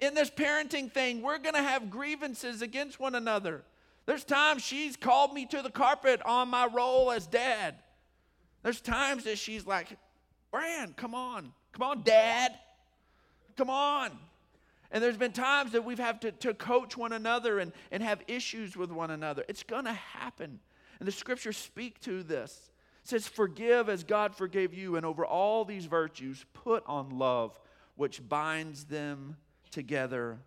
In 0.00 0.14
this 0.14 0.30
parenting 0.30 0.90
thing, 0.90 1.22
we're 1.22 1.38
going 1.38 1.54
to 1.54 1.62
have 1.62 1.90
grievances 1.90 2.62
against 2.62 2.98
one 2.98 3.14
another. 3.14 3.62
There's 4.06 4.24
times 4.24 4.62
she's 4.62 4.96
called 4.96 5.34
me 5.34 5.46
to 5.46 5.62
the 5.62 5.70
carpet 5.70 6.22
on 6.24 6.48
my 6.48 6.66
role 6.66 7.12
as 7.12 7.26
dad. 7.26 7.76
There's 8.62 8.80
times 8.80 9.24
that 9.24 9.38
she's 9.38 9.66
like, 9.66 9.96
Brand, 10.50 10.96
come 10.96 11.14
on. 11.14 11.52
Come 11.72 11.82
on, 11.88 12.02
dad. 12.02 12.58
Come 13.56 13.70
on. 13.70 14.10
And 14.90 15.02
there's 15.04 15.16
been 15.16 15.32
times 15.32 15.72
that 15.72 15.84
we've 15.84 15.98
had 15.98 16.22
to, 16.22 16.32
to 16.32 16.54
coach 16.54 16.96
one 16.96 17.12
another 17.12 17.60
and, 17.60 17.72
and 17.92 18.02
have 18.02 18.22
issues 18.26 18.76
with 18.76 18.90
one 18.90 19.12
another. 19.12 19.44
It's 19.48 19.62
going 19.62 19.84
to 19.84 19.92
happen. 19.92 20.58
And 20.98 21.06
the 21.06 21.12
scriptures 21.12 21.56
speak 21.56 22.00
to 22.00 22.22
this. 22.24 22.70
It 23.04 23.08
says, 23.08 23.28
Forgive 23.28 23.88
as 23.88 24.02
God 24.02 24.34
forgave 24.34 24.74
you, 24.74 24.96
and 24.96 25.06
over 25.06 25.24
all 25.24 25.64
these 25.64 25.86
virtues, 25.86 26.44
put 26.52 26.82
on 26.86 27.10
love 27.10 27.58
which 28.00 28.26
binds 28.30 28.84
them 28.84 29.36
together 29.70 30.38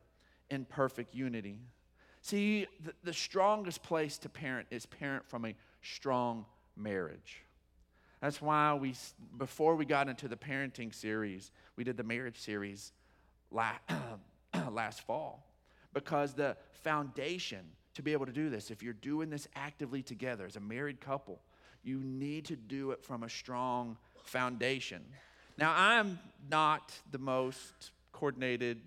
in 0.49 0.65
perfect 0.65 1.13
unity. 1.13 1.59
See, 2.23 2.65
the, 2.83 2.93
the, 3.03 3.13
strongest 3.13 3.83
place 3.83 4.17
to 4.17 4.29
parent 4.29 4.65
is 4.71 4.87
parent 4.87 5.23
from 5.29 5.45
a 5.45 5.53
strong 5.83 6.47
marriage. 6.75 7.43
That's 8.21 8.41
why 8.41 8.73
we, 8.73 8.95
before 9.37 9.75
we 9.75 9.85
got 9.85 10.09
into 10.09 10.27
the 10.27 10.35
parenting 10.35 10.95
series, 10.95 11.51
we 11.75 11.83
did 11.83 11.95
the 11.95 12.03
marriage 12.03 12.39
series 12.39 12.91
last, 13.51 13.81
last 14.71 15.05
fall. 15.05 15.45
Because 15.93 16.33
the 16.33 16.57
foundation 16.71 17.65
to 17.93 18.01
be 18.01 18.13
able 18.13 18.25
to 18.25 18.31
do 18.31 18.49
this, 18.49 18.71
if 18.71 18.81
you're 18.81 18.93
doing 18.93 19.29
this 19.29 19.47
actively 19.55 20.01
together 20.01 20.47
as 20.47 20.55
a 20.55 20.59
married 20.59 20.99
couple, 20.99 21.39
you 21.83 21.99
need 21.99 22.45
to 22.45 22.55
do 22.55 22.89
it 22.89 23.03
from 23.03 23.21
a 23.21 23.29
strong 23.29 23.95
foundation. 24.23 25.03
Now, 25.57 25.73
I'm 25.75 26.19
not 26.49 26.91
the 27.11 27.19
most 27.19 27.91
coordinated, 28.11 28.81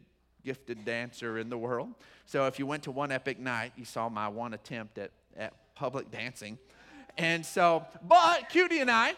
gifted 0.45 0.85
dancer 0.85 1.39
in 1.39 1.49
the 1.49 1.59
world. 1.59 1.91
So 2.27 2.47
if 2.47 2.59
you 2.59 2.67
went 2.67 2.83
to 2.85 2.91
one 2.91 3.13
epic 3.13 3.39
night, 3.39 3.73
you 3.77 3.85
saw 3.85 4.09
my 4.09 4.29
one 4.29 4.55
attempt 4.55 4.99
at, 4.99 5.11
at 5.37 5.53
public 5.75 6.11
dancing. 6.11 6.59
And 7.19 7.47
so, 7.47 7.85
but 8.07 8.49
Cutie 8.49 8.81
and 8.81 8.91
I, 8.91 9.15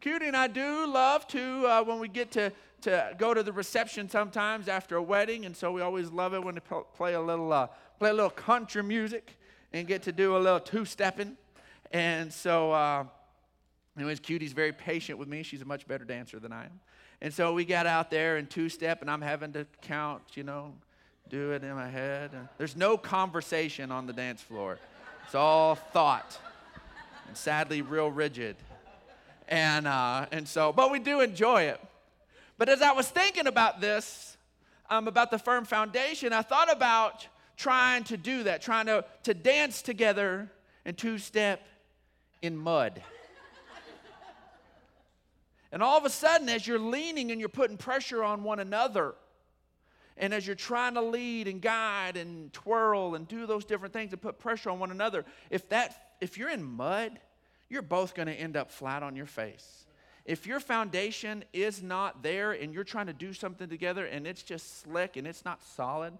Cutie 0.00 0.26
and 0.26 0.36
I 0.36 0.46
do 0.46 0.86
love 0.86 1.26
to, 1.28 1.66
uh, 1.66 1.84
when 1.84 1.98
we 1.98 2.08
get 2.08 2.32
to, 2.32 2.52
to 2.82 3.14
go 3.18 3.34
to 3.34 3.42
the 3.42 3.52
reception 3.52 4.08
sometimes 4.08 4.66
after 4.66 4.96
a 4.96 5.02
wedding, 5.02 5.44
and 5.44 5.56
so 5.56 5.70
we 5.70 5.82
always 5.82 6.10
love 6.10 6.34
it 6.34 6.42
when 6.42 6.54
they 6.56 6.60
play 6.96 7.14
a 7.14 7.20
little, 7.20 7.52
uh, 7.52 7.68
play 7.98 8.10
a 8.10 8.14
little 8.14 8.30
country 8.30 8.82
music 8.82 9.36
and 9.72 9.86
get 9.86 10.02
to 10.02 10.12
do 10.12 10.36
a 10.36 10.38
little 10.38 10.58
two-stepping. 10.58 11.36
And 11.92 12.32
so, 12.32 12.72
uh, 12.72 13.04
Anyways, 13.96 14.20
Cutie's 14.20 14.52
very 14.52 14.72
patient 14.72 15.18
with 15.18 15.28
me. 15.28 15.42
She's 15.42 15.62
a 15.62 15.66
much 15.66 15.86
better 15.86 16.04
dancer 16.04 16.38
than 16.38 16.52
I 16.52 16.64
am. 16.64 16.80
And 17.20 17.32
so 17.32 17.52
we 17.52 17.64
got 17.64 17.86
out 17.86 18.10
there 18.10 18.38
in 18.38 18.46
two 18.46 18.68
step, 18.68 19.00
and 19.00 19.10
I'm 19.10 19.20
having 19.20 19.52
to 19.52 19.66
count, 19.82 20.22
you 20.34 20.42
know, 20.42 20.72
do 21.28 21.52
it 21.52 21.62
in 21.62 21.74
my 21.74 21.88
head. 21.88 22.30
There's 22.58 22.76
no 22.76 22.96
conversation 22.96 23.92
on 23.92 24.06
the 24.06 24.12
dance 24.12 24.40
floor, 24.40 24.78
it's 25.24 25.34
all 25.34 25.74
thought. 25.74 26.38
And 27.28 27.36
sadly, 27.36 27.82
real 27.82 28.10
rigid. 28.10 28.56
And, 29.48 29.86
uh, 29.86 30.26
and 30.32 30.48
so, 30.48 30.72
but 30.72 30.90
we 30.90 30.98
do 30.98 31.20
enjoy 31.20 31.62
it. 31.64 31.80
But 32.58 32.68
as 32.68 32.82
I 32.82 32.92
was 32.92 33.08
thinking 33.08 33.46
about 33.46 33.80
this, 33.80 34.36
um, 34.88 35.08
about 35.08 35.30
the 35.30 35.38
firm 35.38 35.64
foundation, 35.64 36.32
I 36.32 36.42
thought 36.42 36.72
about 36.72 37.26
trying 37.56 38.04
to 38.04 38.16
do 38.16 38.44
that, 38.44 38.62
trying 38.62 38.86
to, 38.86 39.04
to 39.24 39.34
dance 39.34 39.82
together 39.82 40.50
in 40.84 40.94
two 40.94 41.18
step 41.18 41.66
in 42.40 42.56
mud. 42.56 43.02
And 45.72 45.82
all 45.82 45.96
of 45.96 46.04
a 46.04 46.10
sudden, 46.10 46.48
as 46.50 46.66
you're 46.66 46.78
leaning 46.78 47.32
and 47.32 47.40
you're 47.40 47.48
putting 47.48 47.78
pressure 47.78 48.22
on 48.22 48.44
one 48.44 48.60
another, 48.60 49.14
and 50.18 50.34
as 50.34 50.46
you're 50.46 50.54
trying 50.54 50.94
to 50.94 51.00
lead 51.00 51.48
and 51.48 51.62
guide 51.62 52.18
and 52.18 52.52
twirl 52.52 53.14
and 53.14 53.26
do 53.26 53.46
those 53.46 53.64
different 53.64 53.94
things 53.94 54.12
and 54.12 54.20
put 54.20 54.38
pressure 54.38 54.68
on 54.68 54.78
one 54.78 54.90
another, 54.90 55.24
if 55.50 55.68
that 55.70 55.96
if 56.20 56.36
you're 56.38 56.50
in 56.50 56.62
mud, 56.62 57.18
you're 57.68 57.82
both 57.82 58.14
going 58.14 58.28
to 58.28 58.34
end 58.34 58.56
up 58.56 58.70
flat 58.70 59.02
on 59.02 59.16
your 59.16 59.26
face. 59.26 59.86
If 60.24 60.46
your 60.46 60.60
foundation 60.60 61.42
is 61.52 61.82
not 61.82 62.22
there 62.22 62.52
and 62.52 62.72
you're 62.72 62.84
trying 62.84 63.06
to 63.06 63.12
do 63.12 63.32
something 63.32 63.68
together 63.68 64.04
and 64.04 64.26
it's 64.26 64.42
just 64.42 64.82
slick 64.82 65.16
and 65.16 65.26
it's 65.26 65.44
not 65.44 65.64
solid, 65.64 66.12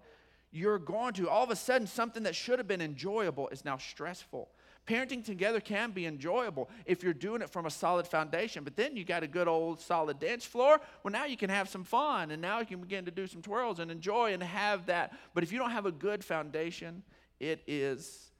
you're 0.51 0.79
going 0.79 1.13
to 1.13 1.29
all 1.29 1.43
of 1.43 1.51
a 1.51 1.55
sudden 1.55 1.87
something 1.87 2.23
that 2.23 2.35
should 2.35 2.59
have 2.59 2.67
been 2.67 2.81
enjoyable 2.81 3.47
is 3.49 3.63
now 3.63 3.77
stressful. 3.77 4.49
Parenting 4.85 5.23
together 5.23 5.61
can 5.61 5.91
be 5.91 6.05
enjoyable 6.05 6.69
if 6.85 7.03
you're 7.03 7.13
doing 7.13 7.41
it 7.41 7.49
from 7.49 7.65
a 7.65 7.69
solid 7.69 8.05
foundation, 8.05 8.65
but 8.65 8.75
then 8.75 8.97
you 8.97 9.05
got 9.05 9.23
a 9.23 9.27
good 9.27 9.47
old 9.47 9.79
solid 9.79 10.19
dance 10.19 10.43
floor. 10.43 10.81
Well, 11.03 11.11
now 11.11 11.23
you 11.23 11.37
can 11.37 11.49
have 11.49 11.69
some 11.69 11.85
fun 11.85 12.31
and 12.31 12.41
now 12.41 12.59
you 12.59 12.65
can 12.65 12.81
begin 12.81 13.05
to 13.05 13.11
do 13.11 13.25
some 13.25 13.41
twirls 13.41 13.79
and 13.79 13.89
enjoy 13.89 14.33
and 14.33 14.43
have 14.43 14.87
that. 14.87 15.17
But 15.33 15.43
if 15.43 15.53
you 15.53 15.57
don't 15.57 15.71
have 15.71 15.85
a 15.85 15.91
good 15.91 16.21
foundation, 16.21 17.01
it 17.39 17.61
is 17.65 18.31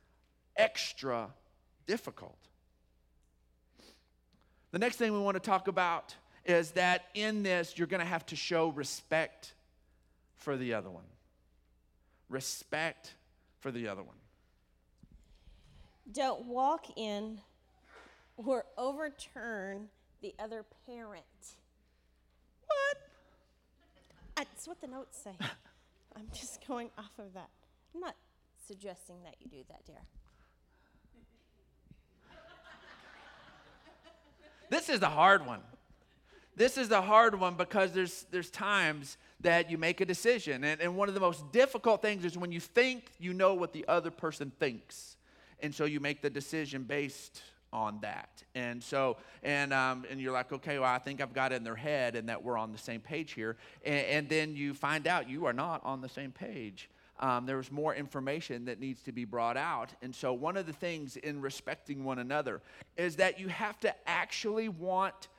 extra 0.58 1.30
difficult. 1.88 2.38
The 4.72 4.80
next 4.80 4.98
thing 4.98 5.14
we 5.14 5.20
want 5.20 5.36
to 5.36 5.40
talk 5.40 5.70
about 5.70 6.14
is 6.44 6.72
that 6.72 7.06
in 7.14 7.44
this, 7.44 7.78
you're 7.78 7.88
going 7.88 8.02
to 8.02 8.06
have 8.06 8.26
to 8.28 8.36
show 8.36 8.68
respect 8.70 9.54
for 10.36 10.58
the 10.58 10.74
other 10.74 10.90
one. 10.90 11.06
Respect 12.28 13.14
for 13.60 13.72
the 13.72 13.88
other 13.88 14.04
one. 14.04 14.16
Don't 16.12 16.46
walk 16.46 16.86
in 16.98 17.40
or 18.38 18.66
overturn 18.78 19.88
the 20.22 20.34
other 20.40 20.66
parent. 20.86 21.24
What? 22.66 22.98
That's 24.36 24.68
what 24.68 24.82
the 24.82 24.88
notes 24.88 25.18
say. 25.24 25.36
I'm 26.16 26.28
just 26.34 26.66
going 26.68 26.90
off 26.98 27.18
of 27.18 27.34
that. 27.34 27.50
I'm 27.94 28.02
not 28.02 28.16
suggesting 28.68 29.18
that 29.24 29.36
you 29.40 29.50
do 29.50 29.64
that, 29.70 29.86
dear. 29.86 30.02
This 34.70 34.90
is 34.90 35.00
the 35.00 35.10
hard 35.10 35.46
one. 35.46 35.60
This 36.56 36.78
is 36.78 36.90
the 36.90 37.02
hard 37.02 37.40
one 37.40 37.56
because 37.56 37.92
there's, 37.92 38.26
there's 38.32 38.50
times 38.50 39.18
that 39.42 39.70
you 39.70 39.78
make 39.78 40.02
a 40.02 40.06
decision. 40.06 40.64
And, 40.64 40.82
and 40.82 40.96
one 40.96 41.08
of 41.08 41.14
the 41.14 41.20
most 41.20 41.52
difficult 41.52 42.02
things 42.02 42.26
is 42.26 42.38
when 42.38 42.52
you 42.52 42.60
think 42.60 43.12
you 43.20 43.34
know 43.34 43.54
what 43.54 43.74
the 43.74 43.86
other 43.88 44.12
person 44.12 44.52
thinks. 44.60 45.16
And 45.64 45.74
so 45.74 45.86
you 45.86 46.00
make 46.00 46.22
the 46.22 46.30
decision 46.30 46.84
based 46.84 47.42
on 47.72 48.00
that. 48.02 48.44
And 48.54 48.84
so, 48.84 49.18
and, 49.42 49.74
um, 49.74 50.06
and 50.10 50.22
you're 50.22 50.32
like, 50.32 50.54
okay, 50.54 50.78
well, 50.78 50.90
I 50.90 51.00
think 51.00 51.22
I've 51.22 51.34
got 51.34 51.52
it 51.52 51.56
in 51.56 51.64
their 51.64 51.76
head 51.76 52.16
and 52.16 52.30
that 52.30 52.44
we're 52.44 52.58
on 52.58 52.72
the 52.72 52.78
same 52.78 53.02
page 53.02 53.32
here. 53.32 53.58
And, 53.84 54.06
and 54.06 54.30
then 54.30 54.56
you 54.56 54.76
find 54.76 55.08
out 55.08 55.28
you 55.28 55.46
are 55.46 55.54
not 55.54 55.82
on 55.84 56.02
the 56.02 56.10
same 56.10 56.32
page. 56.32 56.90
Um, 57.20 57.46
there's 57.46 57.72
more 57.72 57.96
information 57.96 58.66
that 58.66 58.80
needs 58.80 59.02
to 59.04 59.12
be 59.12 59.26
brought 59.26 59.58
out. 59.58 59.90
And 60.02 60.14
so, 60.14 60.34
one 60.34 60.58
of 60.58 60.66
the 60.66 60.74
things 60.74 61.16
in 61.16 61.42
respecting 61.42 62.04
one 62.04 62.20
another 62.20 62.62
is 62.98 63.16
that 63.18 63.40
you 63.40 63.48
have 63.48 63.80
to 63.82 63.94
actually 64.08 64.68
want 64.68 65.30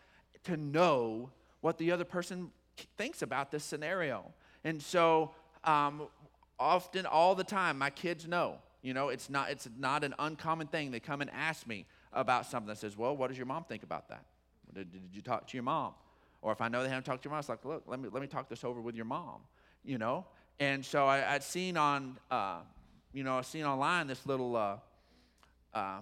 to 0.45 0.57
know 0.57 1.31
what 1.61 1.79
the 1.79 1.91
other 1.91 2.05
person 2.05 2.51
thinks 2.97 3.23
about 3.23 3.51
this 3.51 3.65
scenario. 3.65 4.33
And 4.63 4.81
so, 4.81 5.33
um, 5.65 6.09
often, 6.59 7.07
all 7.07 7.35
the 7.35 7.45
time, 7.45 7.77
my 7.77 7.91
kids 7.91 8.27
know. 8.27 8.59
You 8.85 8.93
know, 8.93 9.09
it's 9.09 9.31
not, 9.31 9.51
it's 9.51 9.67
not 9.79 10.05
an 10.05 10.15
uncommon 10.19 10.67
thing. 10.67 10.91
They 10.91 11.01
come 11.01 11.23
and 11.23 11.31
ask 11.31 11.67
me 11.67 11.87
about 12.13 12.45
something 12.45 12.69
that 12.69 12.77
says, 12.77 12.99
Well, 12.99 13.17
what 13.17 13.29
does 13.29 13.39
your 13.39 13.47
mom 13.47 13.65
think 13.65 13.83
about 13.83 14.11
that? 14.11 14.27
Did, 14.75 14.93
did 14.93 15.01
you 15.11 15.23
talk 15.23 15.49
to 15.49 15.57
your 15.57 15.65
mom? 15.65 15.95
Or 16.43 16.53
if 16.53 16.61
I 16.61 16.69
know 16.69 16.83
they 16.83 16.91
haven't 16.91 17.05
talked 17.05 17.23
to 17.23 17.27
your 17.29 17.33
mom, 17.33 17.41
it's 17.41 17.49
like, 17.49 17.65
Look, 17.65 17.85
let 17.87 17.99
me, 17.99 18.11
let 18.13 18.21
me 18.21 18.29
talk 18.29 18.51
this 18.51 18.63
over 18.63 18.83
with 18.83 18.95
your 18.95 19.07
mom. 19.07 19.41
You 19.87 19.97
know? 19.97 20.27
And 20.61 20.85
so 20.85 21.07
I, 21.07 21.33
would 21.33 21.43
seen 21.43 21.79
on, 21.79 22.19
uh, 22.31 22.59
you 23.15 23.25
know, 23.25 23.39
I 23.39 23.41
seen 23.41 23.65
online 23.65 24.07
this 24.07 24.27
little, 24.27 24.55
uh, 24.55 24.77
uh, 25.73 26.01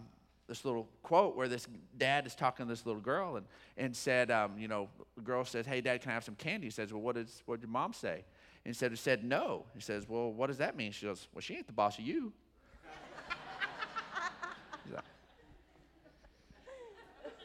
this 0.49 0.65
little 0.65 0.89
quote 1.05 1.37
where 1.37 1.47
this 1.47 1.69
dad 1.97 2.27
is 2.27 2.35
talking 2.35 2.67
to 2.67 2.69
this 2.69 2.85
little 2.85 3.01
girl 3.01 3.37
and, 3.37 3.47
and 3.77 3.95
said, 3.95 4.33
um, 4.33 4.59
you 4.59 4.67
know, 4.67 4.89
the 5.15 5.23
girl 5.23 5.45
says, 5.45 5.67
hey, 5.67 5.81
dad, 5.81 6.01
can 6.01 6.11
I 6.11 6.15
have 6.15 6.25
some 6.25 6.35
candy? 6.35 6.67
He 6.67 6.73
says, 6.73 6.93
well, 6.93 7.01
what, 7.01 7.17
is, 7.17 7.45
what 7.47 7.61
did 7.61 7.67
your 7.67 7.73
mom 7.73 7.93
say? 7.93 8.25
And 8.67 8.75
said, 8.75 8.91
he 8.91 8.97
said 8.97 9.23
no. 9.23 9.67
He 9.73 9.81
says, 9.81 10.09
well, 10.09 10.33
what 10.33 10.49
does 10.49 10.59
that 10.59 10.77
mean? 10.77 10.91
She 10.91 11.07
goes, 11.07 11.29
well, 11.33 11.41
she 11.41 11.55
ain't 11.55 11.69
the 11.69 11.73
boss 11.73 11.97
of 11.99 12.05
you. 12.05 12.33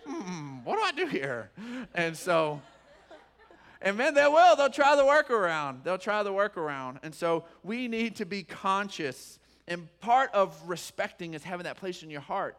Hmm, 0.05 0.57
what 0.63 0.75
do 0.75 0.81
I 0.81 0.91
do 1.05 1.09
here? 1.09 1.51
And 1.93 2.15
so 2.15 2.61
and 3.81 3.97
man, 3.97 4.13
they 4.13 4.27
will. 4.27 4.55
They'll 4.55 4.69
try 4.69 4.95
the 4.95 5.03
workaround. 5.03 5.83
They'll 5.83 5.97
try 5.97 6.23
the 6.23 6.31
workaround. 6.31 6.99
And 7.03 7.13
so 7.13 7.45
we 7.63 7.87
need 7.87 8.15
to 8.17 8.25
be 8.25 8.43
conscious. 8.43 9.39
And 9.67 9.87
part 9.99 10.33
of 10.33 10.57
respecting 10.67 11.33
is 11.33 11.43
having 11.43 11.65
that 11.65 11.77
place 11.77 12.03
in 12.03 12.09
your 12.09 12.21
heart 12.21 12.57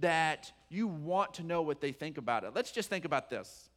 that 0.00 0.50
you 0.70 0.88
want 0.88 1.34
to 1.34 1.42
know 1.42 1.62
what 1.62 1.80
they 1.80 1.92
think 1.92 2.18
about 2.18 2.44
it. 2.44 2.52
Let's 2.54 2.72
just 2.72 2.88
think 2.88 3.04
about 3.04 3.30
this, 3.30 3.68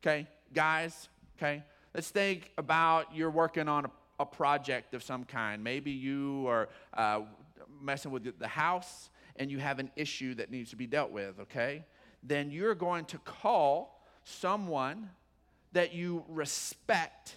okay? 0.00 0.28
Guys, 0.52 1.08
okay? 1.36 1.64
Let's 1.94 2.10
think 2.10 2.52
about 2.58 3.14
you're 3.14 3.30
working 3.30 3.66
on 3.66 3.86
a, 3.86 3.90
a 4.20 4.26
project 4.26 4.94
of 4.94 5.02
some 5.02 5.24
kind. 5.24 5.64
Maybe 5.64 5.90
you 5.90 6.46
are 6.48 6.68
uh, 6.94 7.22
messing 7.82 8.10
with 8.10 8.38
the 8.38 8.48
house 8.48 9.10
and 9.38 9.50
you 9.50 9.58
have 9.58 9.78
an 9.78 9.90
issue 9.96 10.34
that 10.34 10.50
needs 10.50 10.70
to 10.70 10.76
be 10.76 10.86
dealt 10.86 11.10
with, 11.10 11.40
okay? 11.40 11.84
Then 12.22 12.50
you're 12.50 12.74
going 12.74 13.04
to 13.06 13.18
call 13.18 14.02
someone 14.24 15.10
that 15.72 15.94
you 15.94 16.24
respect 16.28 17.36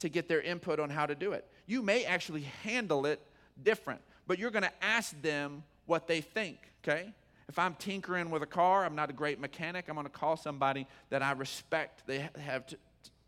to 0.00 0.08
get 0.08 0.28
their 0.28 0.40
input 0.40 0.78
on 0.78 0.90
how 0.90 1.06
to 1.06 1.14
do 1.14 1.32
it. 1.32 1.46
You 1.66 1.82
may 1.82 2.04
actually 2.04 2.42
handle 2.62 3.06
it 3.06 3.20
different, 3.62 4.00
but 4.26 4.38
you're 4.38 4.50
going 4.50 4.64
to 4.64 4.84
ask 4.84 5.20
them 5.22 5.64
what 5.86 6.06
they 6.06 6.20
think, 6.20 6.58
okay? 6.84 7.12
If 7.48 7.58
I'm 7.58 7.74
tinkering 7.74 8.30
with 8.30 8.42
a 8.42 8.46
car, 8.46 8.84
I'm 8.84 8.94
not 8.94 9.10
a 9.10 9.14
great 9.14 9.40
mechanic, 9.40 9.86
I'm 9.88 9.94
going 9.94 10.06
to 10.06 10.12
call 10.12 10.36
somebody 10.36 10.86
that 11.10 11.22
I 11.22 11.32
respect 11.32 12.06
they 12.06 12.28
have 12.38 12.66
to, 12.68 12.76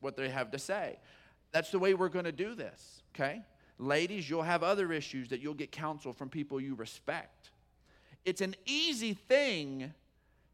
what 0.01 0.17
they 0.17 0.29
have 0.29 0.51
to 0.51 0.59
say. 0.59 0.99
That's 1.53 1.71
the 1.71 1.79
way 1.79 1.95
we're 1.95 2.11
going 2.11 2.27
to 2.27 2.33
do 2.33 2.55
this, 2.55 3.03
okay? 3.15 3.43
Ladies, 3.79 4.29
you'll 4.29 4.43
have 4.43 4.63
other 4.63 4.93
issues 4.93 5.31
that 5.31 5.41
you'll 5.41 5.55
get 5.55 5.73
counsel 5.73 6.13
from 6.13 6.29
people 6.29 6.61
you 6.61 6.75
respect. 6.75 7.51
It's 8.25 8.41
an 8.41 8.55
easy 8.67 9.15
thing 9.15 9.93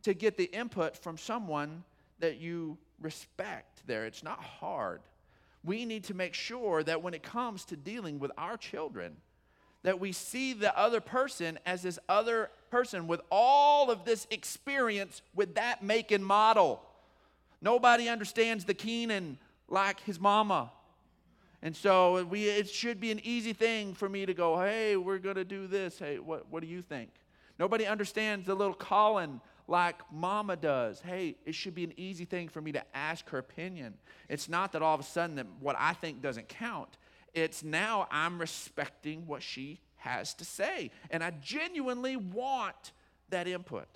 to 0.02 0.14
get 0.14 0.36
the 0.36 0.44
input 0.44 0.96
from 0.96 1.18
someone 1.18 1.84
that 2.20 2.38
you 2.38 2.78
respect 3.00 3.82
there. 3.86 4.06
It's 4.06 4.22
not 4.22 4.40
hard. 4.40 5.00
We 5.64 5.84
need 5.84 6.04
to 6.04 6.14
make 6.14 6.34
sure 6.34 6.82
that 6.84 7.02
when 7.02 7.12
it 7.12 7.22
comes 7.22 7.64
to 7.66 7.76
dealing 7.76 8.20
with 8.20 8.30
our 8.38 8.56
children, 8.56 9.16
that 9.82 10.00
we 10.00 10.12
see 10.12 10.52
the 10.52 10.76
other 10.78 11.00
person 11.00 11.58
as 11.66 11.82
this 11.82 11.98
other 12.08 12.50
person 12.70 13.06
with 13.06 13.20
all 13.30 13.90
of 13.90 14.04
this 14.04 14.26
experience 14.30 15.22
with 15.34 15.56
that 15.56 15.82
make 15.82 16.10
and 16.12 16.24
model. 16.24 16.82
Nobody 17.60 18.08
understands 18.08 18.64
the 18.64 18.74
Keenan 18.74 19.38
like 19.68 20.00
his 20.00 20.20
mama. 20.20 20.70
And 21.62 21.74
so 21.74 22.24
we, 22.24 22.44
it 22.44 22.68
should 22.68 23.00
be 23.00 23.10
an 23.10 23.20
easy 23.24 23.52
thing 23.52 23.94
for 23.94 24.08
me 24.08 24.26
to 24.26 24.34
go, 24.34 24.58
hey, 24.58 24.96
we're 24.96 25.18
going 25.18 25.36
to 25.36 25.44
do 25.44 25.66
this. 25.66 25.98
Hey, 25.98 26.18
what, 26.18 26.46
what 26.50 26.62
do 26.62 26.68
you 26.68 26.82
think? 26.82 27.10
Nobody 27.58 27.86
understands 27.86 28.46
the 28.46 28.54
little 28.54 28.74
Colin 28.74 29.40
like 29.68 29.96
mama 30.12 30.56
does. 30.56 31.00
Hey, 31.00 31.36
it 31.44 31.54
should 31.54 31.74
be 31.74 31.84
an 31.84 31.92
easy 31.96 32.24
thing 32.24 32.48
for 32.48 32.60
me 32.60 32.72
to 32.72 32.96
ask 32.96 33.28
her 33.30 33.38
opinion. 33.38 33.94
It's 34.28 34.48
not 34.48 34.72
that 34.72 34.82
all 34.82 34.94
of 34.94 35.00
a 35.00 35.04
sudden 35.04 35.36
that 35.36 35.46
what 35.60 35.76
I 35.78 35.92
think 35.92 36.22
doesn't 36.22 36.48
count. 36.48 36.96
It's 37.34 37.62
now 37.62 38.06
I'm 38.10 38.38
respecting 38.38 39.26
what 39.26 39.42
she 39.42 39.80
has 39.96 40.34
to 40.34 40.44
say. 40.44 40.90
And 41.10 41.22
I 41.22 41.30
genuinely 41.30 42.16
want 42.16 42.92
that 43.30 43.48
input. 43.48 43.88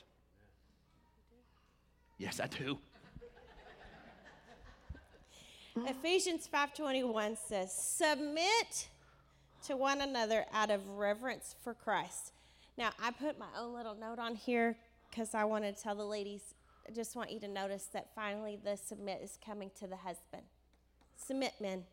Yes, 2.19 2.41
I 2.41 2.49
do. 2.49 2.79
Ephesians 5.87 6.49
5:21 6.49 7.37
says, 7.37 7.73
"Submit 7.73 8.89
to 9.63 9.77
one 9.77 10.01
another 10.01 10.45
out 10.53 10.71
of 10.71 10.87
reverence 10.89 11.55
for 11.63 11.75
Christ." 11.75 12.33
Now, 12.81 12.93
I 12.99 13.11
put 13.11 13.39
my 13.39 13.45
own 13.59 13.75
little 13.75 13.95
note 13.95 14.19
on 14.19 14.35
here 14.35 14.75
because 15.11 15.35
I 15.35 15.45
want 15.45 15.65
to 15.65 15.73
tell 15.73 15.95
the 15.95 16.03
ladies, 16.03 16.55
I 16.89 16.93
just 16.93 17.15
want 17.15 17.31
you 17.31 17.39
to 17.41 17.47
notice 17.47 17.85
that 17.93 18.07
finally 18.15 18.59
the 18.65 18.75
submit 18.75 19.21
is 19.23 19.39
coming 19.45 19.71
to 19.81 19.87
the 19.87 19.97
husband. 19.97 20.45
Submit, 21.15 21.53
men. 21.61 21.85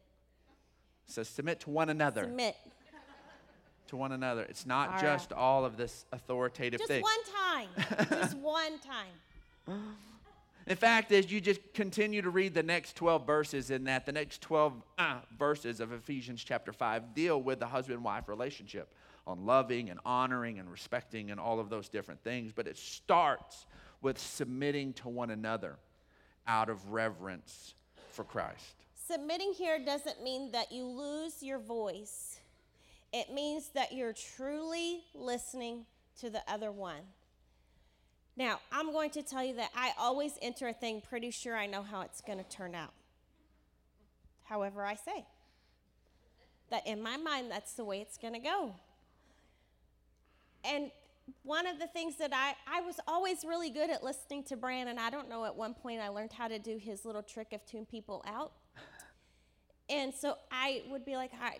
So 1.05 1.23
submit 1.23 1.59
to 1.61 1.71
one 1.71 1.89
another. 1.89 2.23
Submit. 2.23 2.55
to 3.87 3.97
one 3.97 4.13
another. 4.13 4.43
It's 4.43 4.65
not 4.65 4.91
All 4.91 5.01
just 5.01 5.33
all 5.33 5.65
of 5.65 5.75
this 5.75 6.05
authoritative 6.13 6.79
Just 6.79 6.89
thing. 6.89 7.03
Just 7.03 7.27
one 7.27 8.07
time. 8.07 8.09
just 8.21 8.37
one 8.41 8.79
time. 8.79 9.81
In 10.67 10.77
fact, 10.77 11.11
as 11.11 11.29
you 11.29 11.41
just 11.41 11.59
continue 11.73 12.21
to 12.21 12.29
read 12.29 12.53
the 12.53 12.63
next 12.63 12.95
12 12.95 13.27
verses 13.27 13.71
in 13.71 13.83
that, 13.85 14.05
the 14.05 14.13
next 14.13 14.39
12 14.41 14.81
uh, 14.97 15.17
verses 15.37 15.81
of 15.81 15.91
Ephesians 15.91 16.41
chapter 16.45 16.71
5 16.71 17.13
deal 17.13 17.41
with 17.41 17.59
the 17.59 17.67
husband 17.67 18.01
wife 18.05 18.29
relationship 18.29 18.93
on 19.27 19.45
loving 19.45 19.89
and 19.89 19.99
honoring 20.05 20.57
and 20.57 20.71
respecting 20.71 21.29
and 21.29 21.39
all 21.39 21.59
of 21.59 21.69
those 21.69 21.89
different 21.89 22.23
things. 22.23 22.51
But 22.53 22.65
it 22.65 22.77
starts 22.77 23.67
with 24.01 24.17
submitting 24.17 24.93
to 24.93 25.09
one 25.09 25.29
another 25.29 25.77
out 26.47 26.69
of 26.69 26.91
reverence 26.91 27.75
for 28.11 28.23
Christ. 28.23 28.75
Submitting 29.07 29.53
here 29.53 29.79
doesn't 29.79 30.23
mean 30.23 30.51
that 30.51 30.71
you 30.71 30.85
lose 30.85 31.43
your 31.43 31.59
voice, 31.59 32.39
it 33.13 33.31
means 33.33 33.69
that 33.69 33.93
you're 33.93 34.13
truly 34.13 35.03
listening 35.13 35.85
to 36.19 36.29
the 36.29 36.41
other 36.47 36.71
one. 36.71 37.01
Now, 38.35 38.59
I'm 38.71 38.91
going 38.91 39.09
to 39.11 39.23
tell 39.23 39.43
you 39.43 39.55
that 39.55 39.71
I 39.75 39.93
always 39.97 40.33
enter 40.41 40.67
a 40.67 40.73
thing 40.73 41.01
pretty 41.01 41.31
sure 41.31 41.55
I 41.55 41.65
know 41.65 41.81
how 41.81 42.01
it's 42.01 42.21
going 42.21 42.37
to 42.37 42.43
turn 42.43 42.75
out. 42.75 42.93
However, 44.43 44.85
I 44.85 44.95
say 44.95 45.25
that 46.69 46.85
in 46.85 47.01
my 47.01 47.17
mind, 47.17 47.49
that's 47.49 47.73
the 47.73 47.83
way 47.83 47.99
it's 47.99 48.17
going 48.17 48.33
to 48.33 48.39
go. 48.39 48.75
And 50.67 50.91
one 51.43 51.67
of 51.67 51.79
the 51.79 51.87
things 51.87 52.17
that 52.17 52.31
I, 52.33 52.55
I 52.67 52.81
was 52.81 52.99
always 53.07 53.43
really 53.45 53.69
good 53.69 53.89
at 53.89 54.03
listening 54.03 54.43
to 54.45 54.57
Brandon. 54.57 54.97
I 54.97 55.09
don't 55.09 55.29
know, 55.29 55.45
at 55.45 55.55
one 55.55 55.73
point 55.73 56.01
I 56.01 56.09
learned 56.09 56.31
how 56.31 56.47
to 56.47 56.59
do 56.59 56.77
his 56.77 57.05
little 57.05 57.23
trick 57.23 57.53
of 57.53 57.65
tune 57.65 57.85
people 57.85 58.23
out. 58.27 58.51
And 59.89 60.13
so 60.13 60.35
I 60.51 60.83
would 60.89 61.05
be 61.05 61.15
like, 61.15 61.31
I 61.41 61.57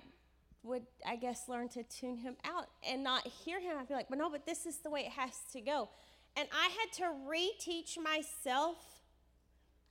would, 0.63 0.84
I 1.06 1.15
guess, 1.15 1.48
learn 1.48 1.70
to 1.70 1.84
tune 1.84 2.17
him 2.17 2.36
out 2.43 2.67
and 2.88 3.04
not 3.04 3.26
hear 3.26 3.60
him. 3.60 3.78
I'd 3.80 3.88
be 3.88 3.93
like, 3.93 4.10
but 4.10 4.17
no, 4.17 4.30
but 4.30 4.46
this 4.46 4.65
is 4.65 4.80
the 4.80 4.89
way 4.89 5.02
it 5.02 5.12
has 5.13 5.32
to 5.54 5.62
go. 5.62 5.89
And 6.36 6.48
I 6.54 6.70
had 6.70 6.91
to 6.98 7.13
reteach 7.28 7.98
myself. 7.98 8.78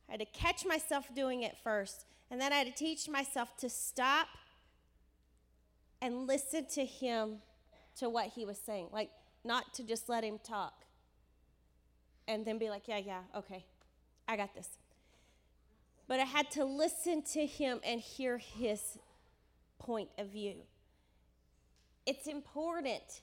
I 0.08 0.12
had 0.12 0.20
to 0.20 0.26
catch 0.26 0.66
myself 0.66 1.06
doing 1.14 1.42
it 1.42 1.56
first. 1.64 2.04
And 2.30 2.40
then 2.40 2.52
I 2.52 2.56
had 2.56 2.66
to 2.66 2.72
teach 2.72 3.08
myself 3.08 3.56
to 3.58 3.70
stop 3.70 4.28
and 6.02 6.26
listen 6.26 6.66
to 6.74 6.84
him, 6.84 7.38
to 7.98 8.08
what 8.08 8.26
he 8.28 8.44
was 8.44 8.58
saying. 8.58 8.88
Like, 8.92 9.10
not 9.44 9.74
to 9.74 9.82
just 9.82 10.08
let 10.08 10.24
him 10.24 10.38
talk 10.42 10.84
and 12.28 12.44
then 12.44 12.58
be 12.58 12.68
like, 12.68 12.88
yeah, 12.88 12.98
yeah, 12.98 13.20
okay, 13.36 13.64
I 14.26 14.36
got 14.36 14.54
this. 14.54 14.68
But 16.08 16.20
I 16.20 16.24
had 16.24 16.50
to 16.52 16.64
listen 16.64 17.22
to 17.32 17.46
him 17.46 17.80
and 17.84 18.00
hear 18.00 18.38
his 18.38 18.98
point 19.78 20.08
of 20.18 20.28
view. 20.28 20.56
It's 22.04 22.26
important. 22.26 23.22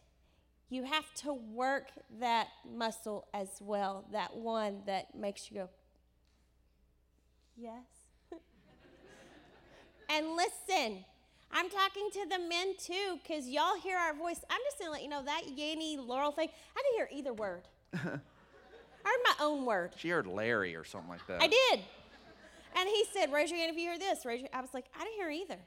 You 0.70 0.84
have 0.84 1.14
to 1.16 1.34
work 1.34 1.88
that 2.20 2.48
muscle 2.70 3.28
as 3.34 3.50
well, 3.62 4.06
that 4.12 4.36
one 4.36 4.82
that 4.86 5.16
makes 5.16 5.50
you 5.50 5.58
go, 5.58 5.70
yes. 7.56 7.84
and 10.10 10.28
listen. 10.36 11.06
I'm 11.52 11.70
talking 11.70 12.10
to 12.14 12.26
the 12.30 12.40
men 12.40 12.74
too, 12.78 13.20
because 13.22 13.48
y'all 13.48 13.76
hear 13.82 13.98
our 13.98 14.14
voice. 14.14 14.40
I'm 14.50 14.60
just 14.66 14.80
gonna 14.80 14.92
let 14.92 15.04
you 15.04 15.10
know 15.10 15.24
that 15.24 15.44
Yanny 15.56 15.98
Laurel 15.98 16.32
thing. 16.32 16.50
I 16.76 16.82
didn't 16.82 16.96
hear 16.96 17.10
either 17.20 17.34
word. 17.34 17.68
I 17.94 17.98
heard 17.98 19.22
my 19.24 19.46
own 19.46 19.66
word. 19.66 19.94
She 19.98 20.10
heard 20.10 20.28
Larry 20.28 20.76
or 20.76 20.84
something 20.84 21.10
like 21.10 21.26
that. 21.28 21.42
I 21.42 21.48
did. 21.48 21.82
And 22.76 22.90
he 22.90 23.06
said, 23.14 23.32
Raise 23.32 23.52
your 23.52 23.60
hand 23.60 23.72
if 23.72 23.78
you 23.78 23.90
hear 23.90 24.00
this. 24.00 24.26
Raise 24.26 24.42
your, 24.42 24.50
I 24.54 24.62
was 24.62 24.74
like, 24.74 24.86
I 25.00 25.04
didn't 25.04 25.16
hear 25.16 25.30
either. 25.30 25.60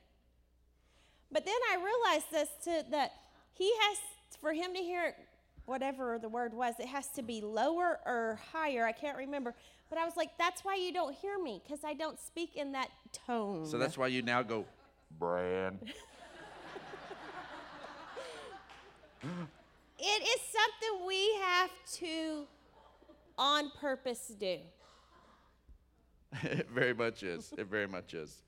But 1.31 1.45
then 1.45 1.55
I 1.73 1.77
realized 1.77 2.31
this 2.31 2.49
to, 2.65 2.91
that 2.91 3.12
he 3.53 3.73
has, 3.83 3.99
for 4.41 4.53
him 4.53 4.73
to 4.75 4.81
hear 4.81 5.15
whatever 5.67 6.19
the 6.19 6.29
word 6.29 6.55
was, 6.55 6.75
it 6.79 6.87
has 6.87 7.09
to 7.09 7.23
be 7.23 7.41
lower 7.41 8.01
or 8.07 8.39
higher. 8.53 8.85
I 8.87 8.93
can't 8.93 9.17
remember. 9.19 9.55
But 9.89 9.99
I 9.99 10.05
was 10.05 10.17
like, 10.17 10.31
That's 10.39 10.65
why 10.65 10.77
you 10.77 10.93
don't 10.93 11.15
hear 11.15 11.39
me, 11.39 11.62
because 11.65 11.85
I 11.85 11.95
don't 11.95 12.19
speak 12.19 12.57
in 12.57 12.73
that 12.73 12.89
tone. 13.27 13.67
So 13.67 13.79
that's 13.79 13.97
why 13.97 14.09
you 14.09 14.23
now 14.23 14.43
go, 14.43 14.65
Brand. 15.11 15.79
It 19.99 20.23
is 20.23 20.40
something 20.40 21.07
we 21.07 21.35
have 21.42 21.71
to, 21.95 22.47
on 23.38 23.71
purpose, 23.81 24.33
do. 24.38 24.59
it 26.42 26.69
very 26.71 26.95
much 26.95 27.23
is. 27.23 27.53
It 27.57 27.66
very 27.66 27.87
much 27.87 28.14
is. 28.14 28.42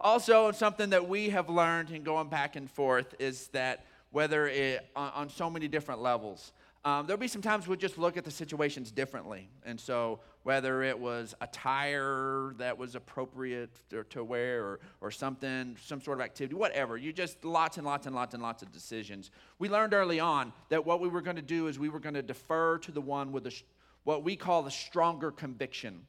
Also, 0.00 0.50
something 0.50 0.90
that 0.90 1.08
we 1.08 1.30
have 1.30 1.48
learned 1.48 1.90
in 1.90 2.02
going 2.02 2.28
back 2.28 2.56
and 2.56 2.70
forth 2.70 3.14
is 3.18 3.48
that 3.48 3.84
whether 4.10 4.46
it 4.46 4.86
on, 4.96 5.10
on 5.14 5.28
so 5.28 5.50
many 5.50 5.68
different 5.68 6.00
levels, 6.00 6.52
um, 6.84 7.06
there'll 7.06 7.20
be 7.20 7.28
some 7.28 7.42
times 7.42 7.66
we'll 7.66 7.78
just 7.78 7.98
look 7.98 8.16
at 8.16 8.24
the 8.24 8.30
situations 8.30 8.90
differently. 8.90 9.48
And 9.64 9.80
so, 9.80 10.20
whether 10.44 10.82
it 10.82 10.98
was 10.98 11.34
attire 11.40 12.54
that 12.58 12.78
was 12.78 12.94
appropriate 12.94 13.70
to, 14.10 14.22
wear 14.22 14.62
or, 14.62 14.80
or 15.00 15.10
something, 15.10 15.76
some 15.82 16.00
sort 16.00 16.18
of 16.18 16.24
activity, 16.24 16.54
whatever, 16.54 16.96
you 16.96 17.12
just 17.12 17.44
lots 17.44 17.78
and 17.78 17.86
lots 17.86 18.06
and 18.06 18.14
lots 18.14 18.34
and 18.34 18.42
lots 18.42 18.62
of 18.62 18.70
decisions. 18.70 19.30
We 19.58 19.70
learned 19.70 19.94
early 19.94 20.20
on 20.20 20.52
that 20.68 20.84
what 20.84 21.00
we 21.00 21.08
were 21.08 21.22
going 21.22 21.36
to 21.36 21.42
do 21.42 21.66
is 21.66 21.78
we 21.78 21.88
were 21.88 21.98
going 21.98 22.14
to 22.14 22.22
defer 22.22 22.78
to 22.78 22.92
the 22.92 23.00
one 23.00 23.32
with 23.32 23.44
the, 23.44 23.62
what 24.04 24.22
we 24.22 24.36
call 24.36 24.62
the 24.62 24.70
stronger 24.70 25.30
conviction 25.30 26.02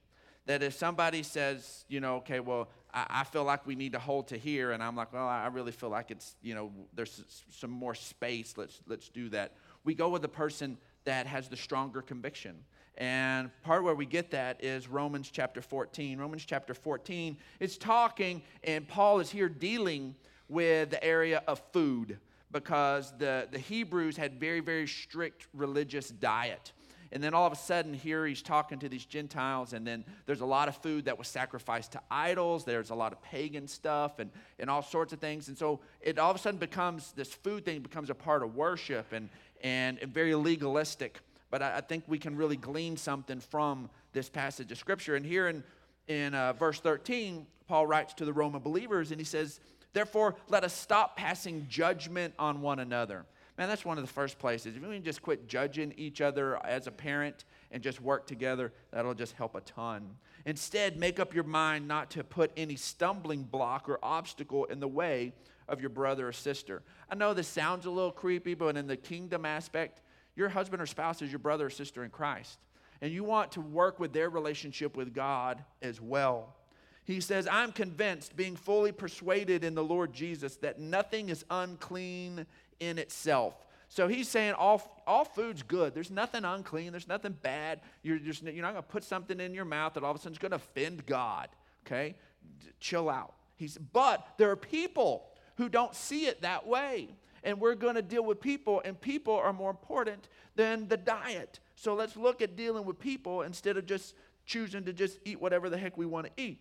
that 0.45 0.61
if 0.61 0.73
somebody 0.73 1.23
says, 1.23 1.85
you 1.87 1.99
know, 1.99 2.17
okay, 2.17 2.39
well, 2.39 2.69
I, 2.93 3.05
I, 3.09 3.23
feel 3.23 3.43
like 3.43 3.65
we 3.65 3.75
need 3.75 3.93
to 3.93 3.99
hold 3.99 4.27
to 4.27 4.37
here, 4.37 4.73
and 4.73 4.83
I'm 4.83 4.95
like, 4.95 5.11
well, 5.11 5.27
I 5.27 5.47
really 5.47 5.71
feel 5.71 5.89
like 5.89 6.11
it's, 6.11 6.35
you 6.43 6.53
know, 6.53 6.71
there's 6.93 7.23
some 7.49 7.71
more 7.71 7.95
space. 7.95 8.53
Let's 8.55 8.79
let's 8.85 9.09
do 9.09 9.29
that. 9.29 9.53
We 9.83 9.95
go 9.95 10.09
with 10.09 10.21
the 10.21 10.27
person 10.27 10.77
that 11.05 11.25
has 11.25 11.47
the 11.47 11.57
stronger 11.57 12.01
conviction. 12.01 12.57
And 12.97 13.49
part 13.62 13.84
where 13.84 13.95
we 13.95 14.05
get 14.05 14.31
that 14.31 14.63
is 14.63 14.88
Romans 14.88 15.29
chapter 15.29 15.62
14. 15.62 16.17
Romans 16.17 16.45
chapter 16.45 16.73
14 16.73 17.38
is 17.60 17.77
talking, 17.77 18.41
and 18.63 18.88
Paul 18.88 19.19
is 19.19 19.29
here 19.29 19.49
dealing 19.49 20.15
with 20.47 20.91
the 20.91 21.03
area 21.03 21.43
of 21.47 21.62
food 21.73 22.19
because 22.51 23.13
the, 23.17 23.49
the 23.51 23.60
Hebrews 23.60 24.15
had 24.15 24.39
very, 24.39 24.62
very 24.62 24.88
strict 24.88 25.47
religious 25.53 26.10
diet. 26.10 26.71
And 27.12 27.23
then 27.23 27.34
all 27.34 27.45
of 27.45 27.53
a 27.53 27.58
sudden, 27.58 27.93
here 27.93 28.25
he's 28.25 28.41
talking 28.41 28.79
to 28.79 28.89
these 28.89 29.05
Gentiles, 29.05 29.73
and 29.73 29.86
then 29.86 30.03
there's 30.25 30.41
a 30.41 30.45
lot 30.45 30.67
of 30.67 30.75
food 30.77 31.05
that 31.05 31.17
was 31.17 31.27
sacrificed 31.27 31.93
to 31.93 32.01
idols. 32.10 32.65
There's 32.65 32.89
a 32.89 32.95
lot 32.95 33.12
of 33.13 33.21
pagan 33.21 33.67
stuff 33.67 34.19
and, 34.19 34.31
and 34.60 34.69
all 34.69 34.81
sorts 34.81 35.13
of 35.13 35.19
things. 35.19 35.47
And 35.47 35.58
so 35.58 35.79
it 36.01 36.17
all 36.17 36.31
of 36.31 36.36
a 36.36 36.39
sudden 36.39 36.60
becomes 36.60 37.12
this 37.13 37.34
food 37.34 37.63
thing 37.63 37.81
becomes 37.81 38.10
a 38.10 38.15
part 38.15 38.43
of 38.43 38.55
worship 38.55 39.13
and, 39.13 39.29
and, 39.62 39.99
and 39.99 40.13
very 40.13 40.36
legalistic. 40.36 41.19
But 41.49 41.62
I, 41.62 41.77
I, 41.77 41.81
think 41.81 42.03
we 42.08 42.17
can 42.17 42.36
really 42.36 42.58
glean 42.58 42.97
something 42.97 43.39
from 43.39 43.89
this 44.13 44.29
passage 44.29 44.71
of 44.71 44.77
Scripture. 44.77 45.15
And 45.15 45.25
here 45.25 45.47
in, 45.47 45.63
in 46.08 46.34
uh, 46.34 46.53
verse 46.53 46.79
13, 46.79 47.45
Paul 47.67 47.88
writes 47.88 48.13
to 48.15 48.25
the 48.25 48.34
Roman 48.34 48.62
believers, 48.62 49.12
and 49.12 49.19
he 49.19 49.25
says, 49.25 49.60
Therefore, 49.93 50.36
let 50.49 50.63
us 50.63 50.73
stop 50.73 51.15
passing 51.15 51.67
judgment 51.69 52.34
on 52.38 52.62
one 52.62 52.79
another 52.79 53.25
Man, 53.58 53.69
that's 53.69 53.86
one 53.86 53.97
of 53.97 54.03
the 54.03 54.12
first 54.12 54.38
places. 54.38 54.75
If 54.75 54.81
we 54.81 54.95
can 54.95 55.03
just 55.03 55.21
quit 55.21 55.47
judging 55.47 55.93
each 55.95 56.19
other 56.19 56.63
as 56.65 56.88
a 56.88 56.91
parent 56.91 57.45
and 57.71 57.81
just 57.81 58.01
work 58.01 58.27
together, 58.27 58.73
that'll 58.91 59.13
just 59.13 59.34
help 59.36 59.55
a 59.55 59.62
ton. 59.62 60.17
Instead, 60.45 60.97
make 60.97 61.21
up 61.21 61.34
your 61.34 61.45
mind 61.45 61.88
not 61.88 62.12
to 62.12 62.23
put 62.23 62.51
any 62.58 62.75
stumbling 62.75 63.43
block 63.43 63.88
or 63.88 63.97
obstacle 64.03 64.65
in 64.65 64.81
the 64.81 64.88
way 64.88 65.31
of 65.69 65.79
your 65.79 65.89
brother 65.89 66.27
or 66.27 66.34
sister. 66.34 66.84
I 67.10 67.15
know 67.15 67.34
this 67.34 67.47
sounds 67.47 67.86
a 67.86 67.89
little 67.89 68.12
creepy, 68.12 68.55
but 68.55 68.75
in 68.75 68.88
the 68.88 68.97
kingdom 68.97 69.45
aspect, 69.45 70.01
your 70.35 70.49
husband 70.49 70.81
or 70.81 70.85
spouse 70.85 71.21
is 71.21 71.31
your 71.31 71.39
brother 71.39 71.67
or 71.67 71.69
sister 71.69 72.03
in 72.03 72.09
Christ. 72.09 72.59
And 73.01 73.11
you 73.11 73.23
want 73.23 73.53
to 73.53 73.61
work 73.61 73.99
with 73.99 74.13
their 74.13 74.29
relationship 74.29 74.95
with 74.95 75.13
God 75.13 75.63
as 75.81 75.99
well. 75.99 76.55
He 77.03 77.21
says, 77.21 77.47
I'm 77.49 77.71
convinced, 77.71 78.35
being 78.35 78.55
fully 78.55 78.91
persuaded 78.91 79.63
in 79.63 79.75
the 79.75 79.83
Lord 79.83 80.11
Jesus, 80.11 80.55
that 80.57 80.79
nothing 80.79 81.29
is 81.29 81.45
unclean 81.49 82.47
in 82.79 82.97
itself. 82.97 83.53
So 83.89 84.07
he's 84.07 84.27
saying 84.27 84.53
all, 84.53 85.03
all 85.05 85.23
food's 85.23 85.61
good. 85.61 85.93
There's 85.93 86.09
nothing 86.09 86.43
unclean. 86.43 86.91
There's 86.91 87.07
nothing 87.07 87.33
bad. 87.43 87.81
You're, 88.01 88.17
just, 88.17 88.41
you're 88.41 88.63
not 88.63 88.71
going 88.71 88.83
to 88.83 88.89
put 88.89 89.03
something 89.03 89.39
in 89.39 89.53
your 89.53 89.65
mouth 89.65 89.93
that 89.93 90.03
all 90.03 90.11
of 90.11 90.17
a 90.17 90.19
sudden 90.19 90.33
is 90.33 90.39
going 90.39 90.51
to 90.51 90.57
offend 90.57 91.05
God. 91.05 91.49
Okay? 91.85 92.15
D- 92.59 92.67
chill 92.79 93.09
out. 93.09 93.35
He's, 93.55 93.77
but 93.77 94.27
there 94.37 94.49
are 94.49 94.55
people 94.55 95.27
who 95.57 95.69
don't 95.69 95.93
see 95.93 96.25
it 96.25 96.41
that 96.41 96.65
way. 96.65 97.09
And 97.45 97.62
we're 97.62 97.75
going 97.75 97.95
to 97.95 98.01
deal 98.01 98.25
with 98.25 98.41
people, 98.41 98.81
and 98.84 98.99
people 98.99 99.36
are 99.36 99.53
more 99.53 99.69
important 99.69 100.27
than 100.55 100.89
the 100.89 100.97
diet. 100.97 101.62
So 101.75 101.93
let's 101.93 102.17
look 102.17 102.41
at 102.41 102.58
dealing 102.58 102.84
with 102.84 102.99
people 102.99 103.43
instead 103.43 103.77
of 103.77 103.86
just 103.86 104.15
choosing 104.45 104.84
to 104.84 104.91
just 104.91 105.19
eat 105.23 105.39
whatever 105.39 105.69
the 105.69 105.77
heck 105.77 105.97
we 105.97 106.05
want 106.05 106.25
to 106.25 106.31
eat. 106.36 106.60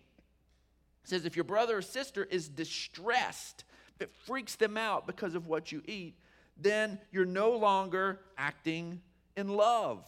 It 1.03 1.09
says, 1.09 1.25
if 1.25 1.35
your 1.35 1.43
brother 1.43 1.77
or 1.77 1.81
sister 1.81 2.23
is 2.23 2.47
distressed 2.47 3.65
it 3.99 4.13
freaks 4.25 4.55
them 4.55 4.77
out 4.77 5.07
because 5.07 5.35
of 5.35 5.47
what 5.47 5.71
you 5.71 5.81
eat, 5.85 6.15
then 6.57 6.99
you're 7.11 7.25
no 7.25 7.51
longer 7.51 8.19
acting 8.37 9.01
in 9.35 9.49
love. 9.49 10.03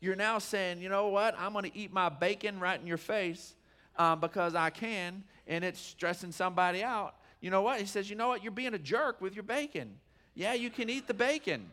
You're 0.00 0.16
now 0.16 0.38
saying, 0.38 0.80
you 0.80 0.88
know 0.88 1.08
what, 1.08 1.34
I'm 1.38 1.52
going 1.52 1.70
to 1.70 1.76
eat 1.76 1.92
my 1.92 2.08
bacon 2.08 2.60
right 2.60 2.78
in 2.78 2.86
your 2.86 2.98
face 2.98 3.54
um, 3.96 4.20
because 4.20 4.54
I 4.54 4.70
can, 4.70 5.24
and 5.46 5.64
it's 5.64 5.80
stressing 5.80 6.32
somebody 6.32 6.82
out. 6.82 7.14
You 7.40 7.50
know 7.50 7.62
what? 7.62 7.80
He 7.80 7.86
says, 7.86 8.08
you 8.08 8.16
know 8.16 8.28
what, 8.28 8.42
you're 8.42 8.52
being 8.52 8.74
a 8.74 8.78
jerk 8.78 9.20
with 9.20 9.34
your 9.34 9.42
bacon. 9.42 9.96
Yeah, 10.34 10.54
you 10.54 10.70
can 10.70 10.90
eat 10.90 11.06
the 11.06 11.14
bacon. 11.14 11.70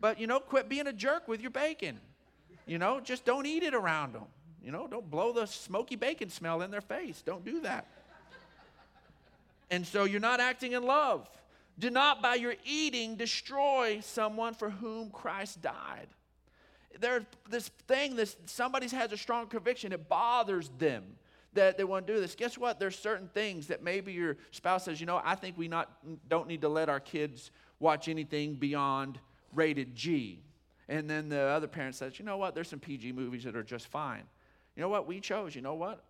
But, 0.00 0.18
you 0.18 0.26
know, 0.26 0.40
quit 0.40 0.68
being 0.68 0.86
a 0.86 0.92
jerk 0.92 1.28
with 1.28 1.40
your 1.40 1.50
bacon. 1.50 2.00
You 2.66 2.78
know, 2.78 3.00
just 3.00 3.24
don't 3.24 3.46
eat 3.46 3.62
it 3.62 3.74
around 3.74 4.14
them. 4.14 4.24
You 4.62 4.72
know, 4.72 4.86
don't 4.86 5.10
blow 5.10 5.32
the 5.32 5.46
smoky 5.46 5.96
bacon 5.96 6.30
smell 6.30 6.62
in 6.62 6.70
their 6.70 6.80
face. 6.80 7.22
Don't 7.22 7.44
do 7.44 7.60
that. 7.60 7.86
And 9.70 9.86
so 9.86 10.04
you're 10.04 10.20
not 10.20 10.38
acting 10.38 10.72
in 10.72 10.82
love. 10.82 11.28
Do 11.78 11.90
not 11.90 12.22
by 12.22 12.34
your 12.34 12.54
eating 12.64 13.16
destroy 13.16 14.00
someone 14.02 14.54
for 14.54 14.68
whom 14.70 15.10
Christ 15.10 15.62
died. 15.62 16.08
There's 17.00 17.24
this 17.48 17.68
thing, 17.88 18.16
this 18.16 18.36
somebody 18.46 18.86
has 18.88 19.12
a 19.12 19.16
strong 19.16 19.46
conviction, 19.46 19.92
it 19.92 20.08
bothers 20.08 20.70
them 20.78 21.04
that 21.54 21.76
they 21.76 21.84
want 21.84 22.06
to 22.06 22.14
do 22.14 22.20
this. 22.20 22.34
Guess 22.34 22.56
what? 22.56 22.78
There's 22.78 22.98
certain 22.98 23.28
things 23.28 23.66
that 23.66 23.82
maybe 23.82 24.12
your 24.12 24.36
spouse 24.50 24.84
says, 24.84 25.00
you 25.00 25.06
know, 25.06 25.20
I 25.22 25.34
think 25.34 25.58
we 25.58 25.68
not 25.68 25.90
don't 26.28 26.48
need 26.48 26.62
to 26.62 26.68
let 26.68 26.88
our 26.88 27.00
kids 27.00 27.50
watch 27.78 28.08
anything 28.08 28.54
beyond 28.54 29.18
rated 29.52 29.94
G. 29.94 30.42
And 30.88 31.08
then 31.08 31.28
the 31.28 31.40
other 31.40 31.66
parent 31.66 31.94
says, 31.94 32.18
you 32.18 32.24
know 32.24 32.36
what? 32.36 32.54
There's 32.54 32.68
some 32.68 32.80
PG 32.80 33.12
movies 33.12 33.44
that 33.44 33.56
are 33.56 33.62
just 33.62 33.88
fine. 33.88 34.24
You 34.76 34.82
know 34.82 34.88
what? 34.88 35.06
We 35.06 35.20
chose. 35.20 35.54
You 35.54 35.62
know 35.62 35.74
what? 35.74 36.04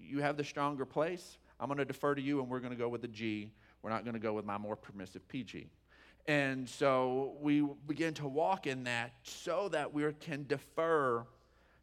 You 0.00 0.20
have 0.20 0.36
the 0.36 0.44
stronger 0.44 0.84
place. 0.84 1.38
I'm 1.60 1.66
going 1.68 1.78
to 1.78 1.84
defer 1.84 2.14
to 2.14 2.22
you, 2.22 2.40
and 2.40 2.48
we're 2.48 2.60
going 2.60 2.72
to 2.72 2.78
go 2.78 2.88
with 2.88 3.02
the 3.02 3.08
G. 3.08 3.52
We're 3.82 3.90
not 3.90 4.04
going 4.04 4.14
to 4.14 4.20
go 4.20 4.32
with 4.32 4.44
my 4.44 4.58
more 4.58 4.76
permissive 4.76 5.26
PG. 5.28 5.68
And 6.26 6.68
so 6.68 7.36
we 7.40 7.66
begin 7.86 8.14
to 8.14 8.28
walk 8.28 8.66
in 8.66 8.84
that 8.84 9.12
so 9.22 9.68
that 9.70 9.92
we 9.94 10.04
can 10.20 10.44
defer 10.46 11.24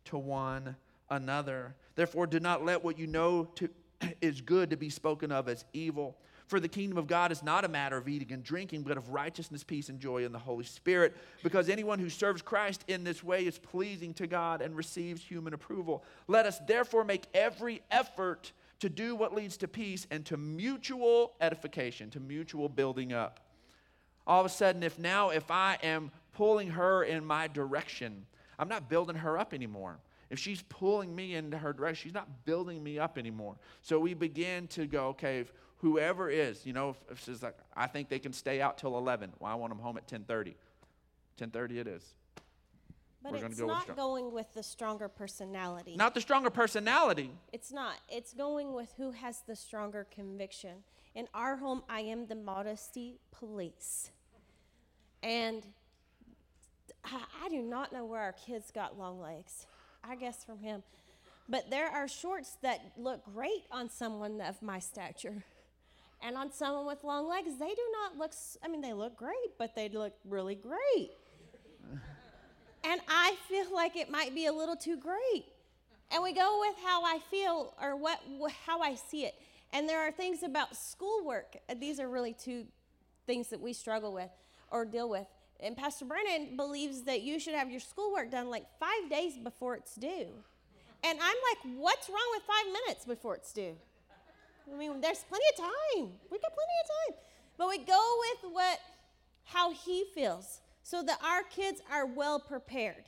to 0.05 0.17
one 0.17 0.75
another. 1.09 1.75
Therefore, 1.95 2.27
do 2.27 2.39
not 2.39 2.63
let 2.63 2.83
what 2.83 2.99
you 2.99 3.07
know 3.07 3.45
to, 3.55 3.69
is 4.21 4.41
good 4.41 4.69
to 4.69 4.77
be 4.77 4.89
spoken 4.89 5.31
of 5.31 5.47
as 5.47 5.65
evil. 5.73 6.17
For 6.47 6.59
the 6.59 6.67
kingdom 6.67 6.99
of 6.99 7.07
God 7.07 7.31
is 7.31 7.41
not 7.41 7.65
a 7.65 7.67
matter 7.67 7.97
of 7.97 8.07
eating 8.07 8.31
and 8.31 8.43
drinking, 8.43 8.83
but 8.83 8.97
of 8.97 9.09
righteousness, 9.09 9.63
peace, 9.63 9.89
and 9.89 9.99
joy 9.99 10.25
in 10.25 10.31
the 10.31 10.37
Holy 10.39 10.63
Spirit. 10.63 11.15
Because 11.41 11.69
anyone 11.69 11.97
who 11.97 12.09
serves 12.09 12.43
Christ 12.43 12.83
in 12.87 13.03
this 13.03 13.23
way 13.23 13.47
is 13.47 13.57
pleasing 13.57 14.13
to 14.15 14.27
God 14.27 14.61
and 14.61 14.75
receives 14.75 15.23
human 15.23 15.55
approval. 15.55 16.03
Let 16.27 16.45
us 16.45 16.59
therefore 16.67 17.03
make 17.03 17.25
every 17.33 17.81
effort 17.89 18.51
to 18.79 18.89
do 18.89 19.15
what 19.15 19.33
leads 19.33 19.57
to 19.57 19.67
peace 19.67 20.05
and 20.11 20.23
to 20.27 20.37
mutual 20.37 21.33
edification, 21.41 22.11
to 22.11 22.19
mutual 22.19 22.69
building 22.69 23.11
up. 23.11 23.39
All 24.27 24.41
of 24.41 24.45
a 24.45 24.49
sudden, 24.49 24.83
if 24.83 24.99
now, 24.99 25.29
if 25.29 25.49
I 25.49 25.77
am 25.81 26.11
pulling 26.33 26.69
her 26.71 27.03
in 27.03 27.25
my 27.25 27.47
direction, 27.47 28.25
I'm 28.59 28.67
not 28.69 28.89
building 28.89 29.15
her 29.15 29.37
up 29.37 29.53
anymore. 29.53 29.97
If 30.29 30.39
she's 30.39 30.61
pulling 30.63 31.15
me 31.15 31.35
into 31.35 31.57
her 31.57 31.71
direction, 31.73 32.07
she's 32.09 32.13
not 32.13 32.45
building 32.45 32.83
me 32.83 32.97
up 32.97 33.17
anymore. 33.17 33.55
So 33.81 33.99
we 33.99 34.13
begin 34.13 34.67
to 34.69 34.87
go, 34.87 35.07
okay, 35.09 35.39
if 35.39 35.53
whoever 35.77 36.29
is, 36.29 36.65
you 36.65 36.73
know, 36.73 36.89
if, 36.89 36.97
if 37.11 37.23
she's 37.23 37.43
like, 37.43 37.57
I 37.75 37.87
think 37.87 38.09
they 38.09 38.19
can 38.19 38.33
stay 38.33 38.61
out 38.61 38.77
till 38.77 38.97
11. 38.97 39.33
Well, 39.39 39.51
I 39.51 39.55
want 39.55 39.71
them 39.71 39.79
home 39.79 39.97
at 39.97 40.07
10:30. 40.07 40.55
10:30 41.39 41.77
it 41.77 41.87
is. 41.87 42.13
But 43.21 43.33
We're 43.33 43.45
it's 43.45 43.59
go 43.59 43.65
not 43.65 43.83
strong- 43.83 43.95
going 43.95 44.31
with 44.31 44.53
the 44.53 44.61
stronger 44.61 45.09
personality. 45.09 45.95
Not 45.95 46.13
the 46.13 46.21
stronger 46.21 46.51
personality. 46.51 47.31
It's 47.51 47.71
not. 47.71 47.95
It's 48.07 48.33
going 48.33 48.73
with 48.73 48.93
who 48.97 49.11
has 49.11 49.41
the 49.47 49.55
stronger 49.55 50.05
conviction. 50.11 50.83
In 51.15 51.27
our 51.33 51.55
home, 51.55 51.81
I 51.89 52.01
am 52.01 52.27
the 52.27 52.35
modesty 52.35 53.19
police. 53.31 54.11
And 55.23 55.65
I, 57.03 57.21
I 57.45 57.49
do 57.49 57.63
not 57.63 57.91
know 57.91 58.05
where 58.05 58.21
our 58.21 58.33
kids 58.33 58.69
got 58.69 58.97
long 58.97 59.19
legs. 59.19 59.65
I 60.07 60.15
guess 60.15 60.43
from 60.43 60.59
him. 60.59 60.83
But 61.47 61.69
there 61.69 61.89
are 61.89 62.07
shorts 62.07 62.57
that 62.61 62.79
look 62.97 63.23
great 63.33 63.65
on 63.71 63.89
someone 63.89 64.41
of 64.41 64.61
my 64.61 64.79
stature. 64.79 65.43
And 66.23 66.37
on 66.37 66.51
someone 66.51 66.87
with 66.87 67.03
long 67.03 67.27
legs, 67.27 67.51
they 67.59 67.69
do 67.69 67.81
not 67.91 68.17
look, 68.17 68.31
I 68.63 68.67
mean, 68.67 68.81
they 68.81 68.93
look 68.93 69.15
great, 69.17 69.57
but 69.59 69.75
they 69.75 69.89
look 69.89 70.13
really 70.27 70.55
great. 70.55 71.11
and 72.83 73.01
I 73.07 73.35
feel 73.47 73.73
like 73.73 73.95
it 73.95 74.09
might 74.09 74.33
be 74.33 74.47
a 74.47 74.53
little 74.53 74.75
too 74.75 74.97
great 74.97 75.45
and 76.11 76.23
we 76.23 76.33
go 76.33 76.59
with 76.61 76.75
how 76.83 77.03
I 77.03 77.19
feel 77.29 77.73
or 77.81 77.95
what 77.95 78.21
how 78.65 78.81
I 78.81 78.95
see 78.95 79.25
it. 79.25 79.35
And 79.73 79.89
there 79.89 79.99
are 79.99 80.11
things 80.11 80.43
about 80.43 80.75
schoolwork. 80.75 81.57
uh, 81.69 81.75
These 81.79 81.99
are 81.99 82.07
really 82.07 82.33
two 82.33 82.65
things 83.25 83.49
that 83.49 83.59
we 83.59 83.73
struggle 83.73 84.13
with 84.13 84.29
or 84.71 84.85
deal 84.85 85.09
with. 85.09 85.27
And 85.59 85.75
Pastor 85.77 86.05
Brandon 86.05 86.55
believes 86.57 87.03
that 87.03 87.21
you 87.21 87.39
should 87.39 87.53
have 87.53 87.71
your 87.71 87.79
schoolwork 87.79 88.31
done 88.31 88.49
like 88.49 88.65
five 88.79 89.09
days 89.09 89.37
before 89.37 89.75
it's 89.75 89.95
due. 89.95 90.27
And 91.03 91.19
I'm 91.21 91.35
like, 91.49 91.77
what's 91.77 92.09
wrong 92.09 92.27
with 92.33 92.43
five 92.43 92.65
minutes 92.71 93.05
before 93.05 93.35
it's 93.35 93.53
due? 93.53 93.75
I 94.71 94.75
mean, 94.77 94.99
there's 94.99 95.23
plenty 95.29 95.45
of 95.53 95.57
time. 95.57 96.11
We 96.31 96.39
got 96.39 96.51
plenty 96.53 96.77
of 96.83 97.15
time. 97.15 97.19
But 97.57 97.69
we 97.69 97.77
go 97.79 98.17
with 98.41 98.51
what 98.51 98.79
how 99.45 99.71
he 99.71 100.05
feels 100.13 100.59
so 100.81 101.03
that 101.03 101.19
our 101.23 101.43
kids 101.43 101.81
are 101.91 102.05
well 102.05 102.39
prepared. 102.39 103.05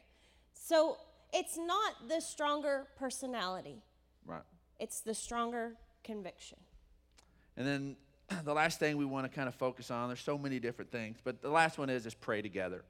So 0.54 0.98
it's 1.34 1.58
not 1.58 2.08
the 2.08 2.22
stronger 2.22 2.88
personality, 2.98 3.82
Right. 4.26 4.44
it's 4.80 5.02
the 5.02 5.14
stronger 5.16 5.74
conviction. 6.04 6.60
And 7.58 7.68
then 7.68 7.96
the 8.44 8.54
last 8.54 8.80
thing 8.80 8.98
we 8.98 9.06
want 9.06 9.30
to 9.30 9.36
kind 9.36 9.48
of 9.48 9.56
focus 9.56 9.92
on, 9.92 10.10
there's 10.10 10.22
so 10.22 10.38
many 10.38 10.60
different 10.60 10.92
things, 10.92 11.18
but 11.24 11.42
the 11.42 11.50
last 11.50 11.78
one 11.78 11.90
is 11.90 12.06
is 12.06 12.14
pray 12.14 12.42
together. 12.42 12.84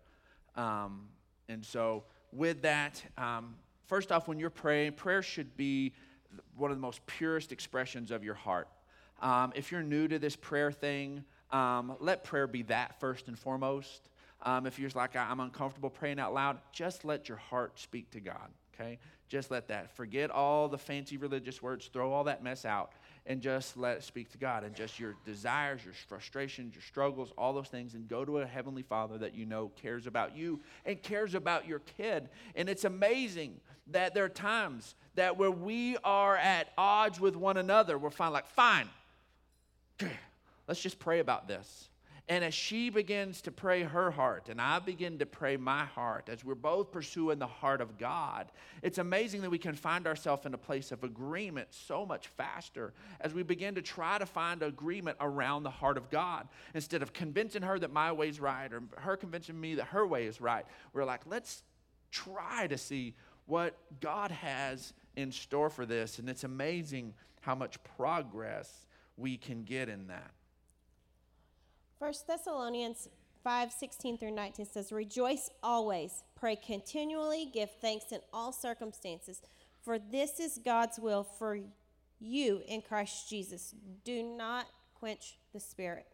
Um, 0.56 1.08
and 1.50 1.64
so 1.66 2.04
with 2.32 2.62
that, 2.64 3.02
um, 3.18 3.56
first 3.86 4.12
off, 4.12 4.28
when 4.28 4.40
you're 4.40 4.50
praying, 4.50 4.94
prayer 4.94 5.22
should 5.22 5.56
be 5.56 5.94
one 6.58 6.72
of 6.72 6.78
the 6.78 6.82
most 6.82 7.06
purest 7.06 7.52
expressions 7.52 8.12
of 8.12 8.24
your 8.24 8.34
heart. 8.34 8.68
Um, 9.22 9.54
if 9.56 9.72
you're 9.72 9.84
new 9.84 10.08
to 10.08 10.20
this 10.20 10.36
prayer 10.36 10.72
thing, 10.72 11.24
um, 11.52 11.96
let 12.00 12.24
prayer 12.24 12.48
be 12.48 12.64
that 12.64 13.00
first 13.00 13.28
and 13.28 13.38
foremost. 13.38 14.10
Um, 14.44 14.66
if 14.68 14.78
you're 14.78 14.90
like, 14.94 15.16
I'm 15.16 15.40
uncomfortable 15.40 15.90
praying 15.90 16.20
out 16.20 16.34
loud, 16.34 16.60
just 16.72 17.06
let 17.06 17.28
your 17.28 17.38
heart 17.38 17.80
speak 17.80 18.12
to 18.12 18.20
God, 18.20 18.50
okay? 18.74 19.00
Just 19.28 19.50
let 19.50 19.68
that. 19.70 19.96
Forget 19.96 20.30
all 20.30 20.68
the 20.68 20.78
fancy 20.78 21.18
religious 21.18 21.62
words, 21.62 21.90
throw 21.92 22.12
all 22.12 22.26
that 22.26 22.44
mess 22.44 22.64
out, 22.64 22.92
and 23.28 23.42
just 23.42 23.78
let 23.78 23.98
it 23.98 24.04
speak 24.04 24.32
to 24.32 24.38
God. 24.38 24.64
And 24.64 24.74
just 24.74 25.00
your 25.00 25.16
desires, 25.26 25.82
your 25.84 25.94
frustrations, 25.94 26.74
your 26.74 26.82
struggles, 26.82 27.32
all 27.38 27.54
those 27.54 27.68
things, 27.68 27.94
and 27.94 28.08
go 28.08 28.26
to 28.26 28.40
a 28.40 28.46
Heavenly 28.46 28.82
Father 28.82 29.18
that 29.20 29.36
you 29.36 29.46
know 29.46 29.70
cares 29.82 30.08
about 30.08 30.36
you 30.36 30.62
and 30.86 31.02
cares 31.04 31.36
about 31.36 31.68
your 31.68 31.80
kid. 31.98 32.30
And 32.56 32.70
it's 32.70 32.86
amazing 32.86 33.60
that 33.92 34.14
there 34.14 34.24
are 34.24 34.30
times 34.30 34.96
that 35.16 35.38
where 35.38 35.52
we 35.52 35.98
are 36.04 36.38
at 36.38 36.70
odds 36.78 37.20
with 37.20 37.36
one 37.36 37.58
another, 37.58 37.98
we're 37.98 38.10
fine, 38.10 38.32
like, 38.32 38.48
fine, 38.48 38.90
let's 40.68 40.82
just 40.82 41.00
pray 41.00 41.20
about 41.20 41.48
this. 41.48 41.90
And 42.30 42.44
as 42.44 42.54
she 42.54 42.90
begins 42.90 43.42
to 43.44 43.52
pray 43.52 43.84
her 43.84 44.12
heart, 44.12 44.50
and 44.50 44.60
I 44.60 44.80
begin 44.80 45.18
to 45.20 45.26
pray 45.26 45.56
my 45.56 45.86
heart, 45.86 46.28
as 46.28 46.44
we're 46.44 46.56
both 46.56 46.92
pursuing 46.92 47.40
the 47.40 47.48
heart 47.48 47.80
of 47.80 47.98
God, 47.98 48.52
it's 48.82 48.98
amazing 48.98 49.42
that 49.44 49.50
we 49.50 49.58
can 49.58 49.76
find 49.76 50.06
ourselves 50.06 50.46
in 50.46 50.54
a 50.54 50.58
place 50.58 50.92
of 50.92 51.06
agreement 51.06 51.70
so 51.72 52.06
much 52.06 52.28
faster 52.28 52.94
as 53.22 53.34
we 53.34 53.44
begin 53.44 53.76
to 53.76 53.82
try 53.82 54.18
to 54.18 54.26
find 54.26 54.62
agreement 54.62 55.16
around 55.22 55.64
the 55.64 55.70
heart 55.70 55.96
of 55.96 56.10
God. 56.10 56.50
Instead 56.74 57.02
of 57.02 57.14
convincing 57.14 57.62
her 57.62 57.80
that 57.80 57.94
my 57.94 58.12
way's 58.12 58.42
right 58.42 58.74
or 58.74 58.84
her 58.98 59.16
convincing 59.16 59.58
me 59.58 59.76
that 59.76 59.86
her 59.86 60.06
way 60.06 60.26
is 60.26 60.42
right, 60.42 60.66
we're 60.92 61.06
like, 61.06 61.22
let's 61.26 61.64
try 62.12 62.68
to 62.68 62.78
see 62.78 63.16
what 63.46 63.78
God 64.02 64.32
has 64.32 64.92
in 65.16 65.32
store 65.32 65.70
for 65.70 65.86
this. 65.86 66.20
And 66.20 66.30
it's 66.30 66.44
amazing 66.44 67.14
how 67.40 67.56
much 67.56 67.82
progress 67.98 68.86
we 69.16 69.38
can 69.38 69.64
get 69.64 69.88
in 69.88 70.08
that. 70.08 70.32
First 72.00 72.28
Thessalonians 72.28 73.10
5 73.44 73.72
16 73.72 74.18
through 74.18 74.32
19 74.32 74.66
says, 74.68 74.92
Rejoice 74.92 75.50
always, 75.64 76.24
pray 76.36 76.56
continually, 76.56 77.50
give 77.52 77.72
thanks 77.82 78.12
in 78.12 78.20
all 78.32 78.52
circumstances, 78.52 79.42
for 79.82 79.98
this 79.98 80.40
is 80.40 80.60
God's 80.64 81.00
will 81.00 81.24
for 81.24 81.60
you 82.20 82.62
in 82.68 82.82
Christ 82.82 83.30
Jesus. 83.30 83.74
Do 84.04 84.22
not 84.22 84.68
quench 84.94 85.38
the 85.54 85.60
spirit. 85.60 86.06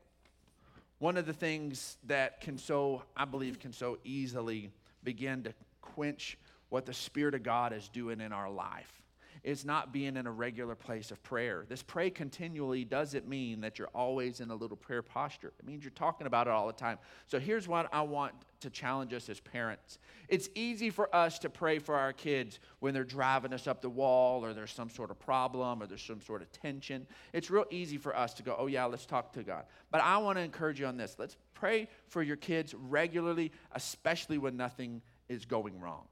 One 1.00 1.18
of 1.18 1.26
the 1.26 1.34
things 1.34 1.98
that 2.06 2.40
can 2.40 2.58
so, 2.58 3.04
I 3.18 3.26
believe, 3.26 3.60
can 3.60 3.74
so 3.74 3.98
easily 4.06 4.70
begin 5.04 5.44
to 5.44 5.54
quench 5.82 6.38
what 6.70 6.86
the 6.86 6.94
Spirit 6.94 7.36
of 7.36 7.44
God 7.44 7.74
is 7.74 7.90
doing 7.90 8.22
in 8.22 8.32
our 8.32 8.50
life 8.50 9.03
is 9.44 9.66
not 9.66 9.92
being 9.92 10.16
in 10.16 10.26
a 10.26 10.32
regular 10.32 10.74
place 10.74 11.12
of 11.12 11.22
prayer. 11.22 11.66
This 11.68 11.84
pray 11.84 12.10
continually 12.10 12.86
doesn't 12.86 13.28
mean 13.28 13.60
that 13.62 13.78
you're 13.78 13.90
always 13.94 14.40
in 14.40 14.50
a 14.50 14.56
little 14.56 14.78
prayer 14.78 15.02
posture. 15.02 15.52
It 15.60 15.66
means 15.66 15.84
you're 15.84 15.92
talking 15.92 16.28
about 16.28 16.48
it 16.48 16.52
all 16.52 16.66
the 16.68 16.74
time. 16.74 16.98
So 17.28 17.40
here's 17.40 17.68
what 17.68 17.94
I 17.94 18.02
want 18.02 18.34
to 18.62 18.70
challenge 18.70 19.14
us 19.14 19.28
as 19.28 19.42
parents. 19.42 20.00
It's 20.30 20.48
easy 20.56 20.90
for 20.90 21.14
us 21.14 21.40
to 21.40 21.50
pray 21.50 21.80
for 21.80 21.96
our 21.96 22.14
kids 22.14 22.60
when 22.80 22.94
they're 22.94 23.04
driving 23.04 23.52
us 23.52 23.68
up 23.68 23.82
the 23.82 23.90
wall 23.90 24.46
or 24.46 24.54
there's 24.54 24.72
some 24.72 24.90
sort 24.90 25.12
of 25.12 25.20
problem 25.20 25.84
or 25.84 25.88
there's 25.88 26.02
some 26.02 26.22
sort 26.22 26.42
of 26.42 26.50
tension. 26.54 27.06
It's 27.34 27.50
real 27.50 27.66
easy 27.70 27.98
for 27.98 28.16
us 28.16 28.34
to 28.36 28.44
go, 28.44 28.56
"Oh 28.58 28.68
yeah, 28.68 28.86
let's 28.86 29.06
talk 29.06 29.34
to 29.34 29.44
God." 29.44 29.66
But 29.92 30.02
I 30.02 30.18
want 30.20 30.38
to 30.38 30.42
encourage 30.42 30.80
you 30.80 30.86
on 30.86 30.96
this. 30.96 31.18
Let's 31.20 31.36
pray 31.54 31.90
for 32.08 32.24
your 32.24 32.38
kids 32.38 32.74
regularly, 32.74 33.52
especially 33.74 34.38
when 34.38 34.56
nothing 34.56 35.02
is 35.28 35.44
going 35.44 35.80
wrong. 35.82 36.08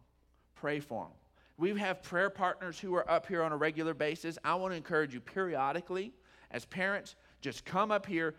Pray 0.56 0.82
for 0.82 1.06
them. 1.06 1.14
We 1.62 1.78
have 1.78 2.02
prayer 2.02 2.32
partners 2.32 2.80
who 2.80 2.96
are 2.96 3.08
up 3.08 3.28
here 3.28 3.44
on 3.44 3.52
a 3.52 3.56
regular 3.56 3.94
basis. 3.94 4.40
I 4.44 4.56
want 4.56 4.74
to 4.74 4.78
encourage 4.78 5.14
you 5.14 5.20
periodically, 5.20 6.12
as 6.50 6.66
parents, 6.66 7.16
just 7.40 7.66
come 7.66 7.92
up 7.92 8.08
here, 8.08 8.34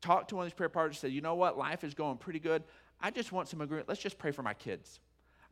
talk 0.00 0.26
to 0.26 0.34
one 0.34 0.44
of 0.44 0.50
these 0.50 0.56
prayer 0.56 0.68
partners 0.68 0.98
say, 0.98 1.06
you 1.06 1.20
know 1.20 1.36
what, 1.36 1.56
life 1.56 1.84
is 1.84 1.94
going 1.94 2.16
pretty 2.16 2.40
good. 2.40 2.64
I 3.00 3.12
just 3.12 3.30
want 3.30 3.46
some 3.46 3.60
agreement. 3.60 3.88
Let's 3.88 4.00
just 4.00 4.18
pray 4.18 4.32
for 4.32 4.42
my 4.42 4.54
kids. 4.54 4.98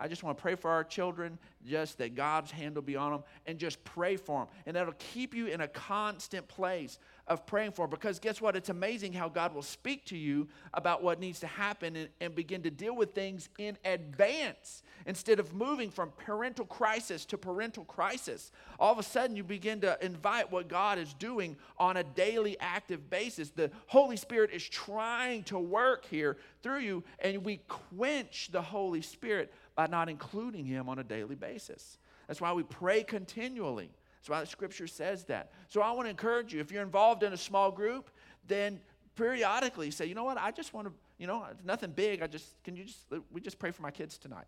I 0.00 0.08
just 0.08 0.24
want 0.24 0.36
to 0.36 0.42
pray 0.42 0.56
for 0.56 0.68
our 0.68 0.82
children, 0.82 1.38
just 1.64 1.96
that 1.98 2.16
God's 2.16 2.50
hand 2.50 2.74
will 2.74 2.82
be 2.82 2.96
on 2.96 3.12
them, 3.12 3.22
and 3.46 3.56
just 3.56 3.84
pray 3.84 4.16
for 4.16 4.40
them. 4.40 4.48
And 4.66 4.74
that'll 4.74 4.94
keep 4.94 5.32
you 5.32 5.46
in 5.46 5.60
a 5.60 5.68
constant 5.68 6.48
place 6.48 6.98
of 7.26 7.46
praying 7.46 7.72
for. 7.72 7.86
Because 7.86 8.18
guess 8.18 8.40
what? 8.40 8.56
It's 8.56 8.68
amazing 8.68 9.12
how 9.12 9.28
God 9.28 9.54
will 9.54 9.62
speak 9.62 10.04
to 10.06 10.16
you 10.16 10.48
about 10.74 11.02
what 11.02 11.20
needs 11.20 11.40
to 11.40 11.46
happen 11.46 11.96
and, 11.96 12.08
and 12.20 12.34
begin 12.34 12.62
to 12.62 12.70
deal 12.70 12.96
with 12.96 13.14
things 13.14 13.48
in 13.58 13.76
advance 13.84 14.82
instead 15.06 15.40
of 15.40 15.54
moving 15.54 15.90
from 15.90 16.12
parental 16.16 16.64
crisis 16.64 17.24
to 17.26 17.38
parental 17.38 17.84
crisis. 17.84 18.50
All 18.78 18.92
of 18.92 18.98
a 18.98 19.02
sudden, 19.02 19.36
you 19.36 19.44
begin 19.44 19.80
to 19.80 19.98
invite 20.04 20.50
what 20.50 20.68
God 20.68 20.98
is 20.98 21.14
doing 21.14 21.56
on 21.78 21.96
a 21.96 22.04
daily 22.04 22.56
active 22.60 23.08
basis. 23.10 23.50
The 23.50 23.70
Holy 23.86 24.16
Spirit 24.16 24.50
is 24.52 24.68
trying 24.68 25.44
to 25.44 25.58
work 25.58 26.04
here 26.06 26.36
through 26.62 26.80
you, 26.80 27.04
and 27.18 27.44
we 27.44 27.58
quench 27.68 28.50
the 28.52 28.62
Holy 28.62 29.02
Spirit 29.02 29.52
by 29.74 29.86
not 29.86 30.08
including 30.08 30.66
him 30.66 30.88
on 30.88 30.98
a 30.98 31.04
daily 31.04 31.34
basis. 31.34 31.98
That's 32.26 32.40
why 32.40 32.52
we 32.52 32.62
pray 32.62 33.02
continually. 33.02 33.90
That's 34.22 34.30
why 34.30 34.40
the 34.40 34.46
scripture 34.46 34.86
says 34.86 35.24
that. 35.24 35.50
So 35.66 35.80
I 35.80 35.90
want 35.90 36.06
to 36.06 36.10
encourage 36.10 36.54
you 36.54 36.60
if 36.60 36.70
you're 36.70 36.84
involved 36.84 37.24
in 37.24 37.32
a 37.32 37.36
small 37.36 37.72
group, 37.72 38.08
then 38.46 38.78
periodically 39.16 39.90
say, 39.90 40.06
you 40.06 40.14
know 40.14 40.22
what, 40.22 40.38
I 40.38 40.52
just 40.52 40.72
want 40.72 40.86
to, 40.86 40.92
you 41.18 41.26
know, 41.26 41.44
nothing 41.64 41.90
big. 41.90 42.22
I 42.22 42.28
just, 42.28 42.54
can 42.62 42.76
you 42.76 42.84
just, 42.84 43.00
we 43.32 43.40
just 43.40 43.58
pray 43.58 43.72
for 43.72 43.82
my 43.82 43.90
kids 43.90 44.18
tonight. 44.18 44.44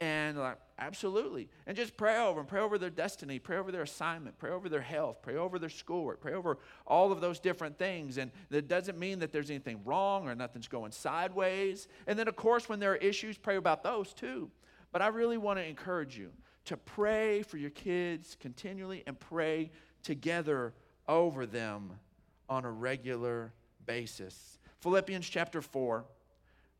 And 0.00 0.36
like, 0.38 0.58
absolutely. 0.80 1.48
And 1.68 1.76
just 1.76 1.96
pray 1.96 2.18
over 2.18 2.40
them, 2.40 2.46
pray 2.46 2.60
over 2.60 2.78
their 2.78 2.90
destiny, 2.90 3.38
pray 3.38 3.58
over 3.58 3.70
their 3.70 3.82
assignment, 3.82 4.36
pray 4.38 4.50
over 4.50 4.68
their 4.68 4.80
health, 4.80 5.22
pray 5.22 5.36
over 5.36 5.60
their 5.60 5.70
schoolwork, 5.70 6.20
pray 6.20 6.34
over 6.34 6.58
all 6.84 7.12
of 7.12 7.20
those 7.20 7.38
different 7.38 7.78
things. 7.78 8.18
And 8.18 8.32
that 8.50 8.66
doesn't 8.66 8.98
mean 8.98 9.20
that 9.20 9.30
there's 9.30 9.50
anything 9.50 9.82
wrong 9.84 10.26
or 10.26 10.34
nothing's 10.34 10.66
going 10.66 10.90
sideways. 10.90 11.86
And 12.08 12.18
then, 12.18 12.26
of 12.26 12.34
course, 12.34 12.68
when 12.68 12.80
there 12.80 12.90
are 12.90 12.96
issues, 12.96 13.38
pray 13.38 13.54
about 13.54 13.84
those 13.84 14.12
too. 14.12 14.50
But 14.90 15.00
I 15.00 15.06
really 15.06 15.38
want 15.38 15.60
to 15.60 15.64
encourage 15.64 16.18
you 16.18 16.32
to 16.66 16.76
pray 16.76 17.42
for 17.42 17.56
your 17.56 17.70
kids 17.70 18.36
continually 18.40 19.02
and 19.06 19.18
pray 19.18 19.70
together 20.02 20.72
over 21.08 21.46
them 21.46 21.90
on 22.48 22.64
a 22.64 22.70
regular 22.70 23.52
basis. 23.86 24.58
Philippians 24.80 25.28
chapter 25.28 25.62
4, 25.62 26.04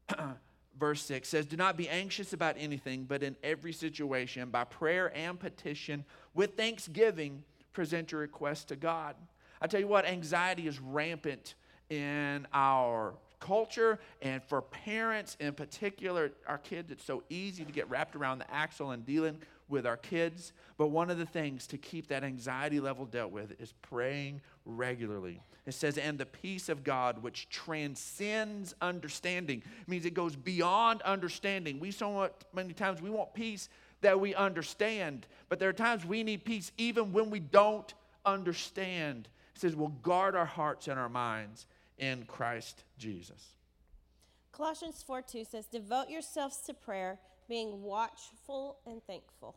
verse 0.79 1.03
6 1.03 1.29
says, 1.29 1.47
Do 1.47 1.57
not 1.57 1.77
be 1.77 1.88
anxious 1.88 2.33
about 2.33 2.57
anything, 2.59 3.05
but 3.05 3.23
in 3.23 3.37
every 3.42 3.73
situation, 3.73 4.51
by 4.51 4.64
prayer 4.64 5.16
and 5.16 5.38
petition, 5.38 6.05
with 6.35 6.57
thanksgiving, 6.57 7.42
present 7.73 8.12
your 8.12 8.21
request 8.21 8.68
to 8.68 8.77
God. 8.77 9.16
I 9.61 9.66
tell 9.66 9.81
you 9.81 9.88
what, 9.88 10.05
anxiety 10.05 10.66
is 10.66 10.81
rampant 10.81 11.55
in 11.90 12.47
our 12.53 13.14
culture 13.42 13.99
and 14.23 14.42
for 14.42 14.62
parents 14.62 15.37
in 15.40 15.53
particular, 15.53 16.33
our 16.47 16.59
kids, 16.59 16.90
it's 16.90 17.05
so 17.05 17.23
easy 17.29 17.64
to 17.64 17.73
get 17.73 17.90
wrapped 17.90 18.14
around 18.14 18.38
the 18.38 18.51
axle 18.53 18.92
and 18.92 19.05
dealing 19.05 19.38
with 19.73 19.87
our 19.87 19.97
kids. 19.97 20.53
But 20.77 20.89
one 20.89 21.11
of 21.11 21.19
the 21.19 21.27
things 21.27 21.67
to 21.69 21.79
keep 21.79 22.07
that 22.09 22.23
anxiety 22.23 22.79
level 22.79 23.07
dealt 23.07 23.33
with 23.33 23.61
is 23.61 23.73
praying 23.83 24.41
regularly. 24.65 25.41
It 25.67 25.75
says, 25.75 25.99
and 25.99 26.19
the 26.19 26.27
peace 26.27 26.69
of 26.69 26.85
God, 26.85 27.23
which 27.23 27.49
transcends 27.49 28.75
understanding, 28.81 29.63
it 29.81 29.89
means 29.89 30.05
it 30.05 30.15
goes 30.15 30.37
beyond 30.37 31.03
understanding. 31.03 31.81
We 31.81 31.91
so 31.91 32.13
much, 32.13 32.33
many 32.53 32.73
times 32.75 33.03
we 33.03 33.11
want 33.11 33.35
peace 33.35 33.69
that 34.01 34.21
we 34.21 34.35
understand, 34.35 35.27
but 35.49 35.59
there 35.59 35.69
are 35.69 35.73
times 35.73 36.05
we 36.05 36.23
need 36.23 36.45
peace 36.45 36.73
even 36.79 37.13
when 37.13 37.31
we 37.31 37.41
don't 37.41 37.93
understand. 38.27 39.29
It 39.55 39.61
says, 39.61 39.77
we'll 39.77 39.89
guard 39.89 40.35
our 40.35 40.47
hearts 40.47 40.89
and 40.89 40.99
our 40.99 41.09
minds 41.09 41.67
in 41.99 42.25
Christ 42.25 42.83
Jesus. 42.99 43.53
Colossians 44.51 45.03
4 45.07 45.23
2 45.23 45.45
says, 45.45 45.67
Devote 45.67 46.11
yourselves 46.11 46.59
to 46.67 46.75
prayer, 46.75 47.19
being 47.48 47.83
watchful 47.83 48.78
and 48.87 49.02
thankful. 49.07 49.57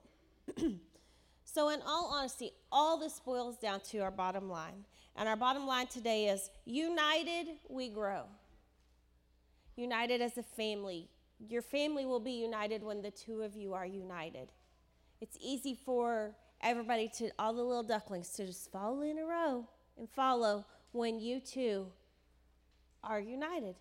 so, 1.44 1.70
in 1.70 1.80
all 1.86 2.12
honesty, 2.14 2.52
all 2.72 2.98
this 2.98 3.20
boils 3.20 3.58
down 3.58 3.80
to 3.92 4.00
our 4.00 4.12
bottom 4.12 4.50
line. 4.50 4.86
And 5.16 5.30
our 5.30 5.38
bottom 5.38 5.66
line 5.66 5.88
today 5.88 6.28
is 6.28 6.50
united, 6.66 7.48
we 7.70 7.90
grow. 7.90 8.24
United 9.78 10.22
as 10.22 10.38
a 10.38 10.44
family. 10.44 11.10
Your 11.48 11.62
family 11.62 12.06
will 12.06 12.20
be 12.20 12.32
united 12.32 12.84
when 12.84 13.02
the 13.02 13.12
two 13.12 13.42
of 13.42 13.56
you 13.56 13.74
are 13.74 13.86
united. 13.86 14.52
It's 15.22 15.38
easy 15.42 15.78
for 15.86 16.36
everybody 16.62 17.10
to, 17.18 17.30
all 17.40 17.54
the 17.54 17.64
little 17.64 17.84
ducklings, 17.84 18.30
to 18.34 18.46
just 18.46 18.72
fall 18.72 19.02
in 19.02 19.18
a 19.18 19.26
row 19.26 19.68
and 19.98 20.10
follow 20.10 20.66
when 20.92 21.20
you 21.20 21.40
two 21.40 21.88
are 23.04 23.20
united. 23.20 23.76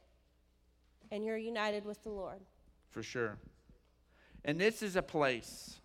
And 1.11 1.25
you're 1.25 1.37
united 1.37 1.85
with 1.85 2.03
the 2.03 2.11
Lord. 2.11 2.41
For 2.91 3.03
sure. 3.03 3.39
And 4.45 4.61
this 4.61 4.83
is 4.83 4.97
a 4.97 5.03
place 5.03 5.77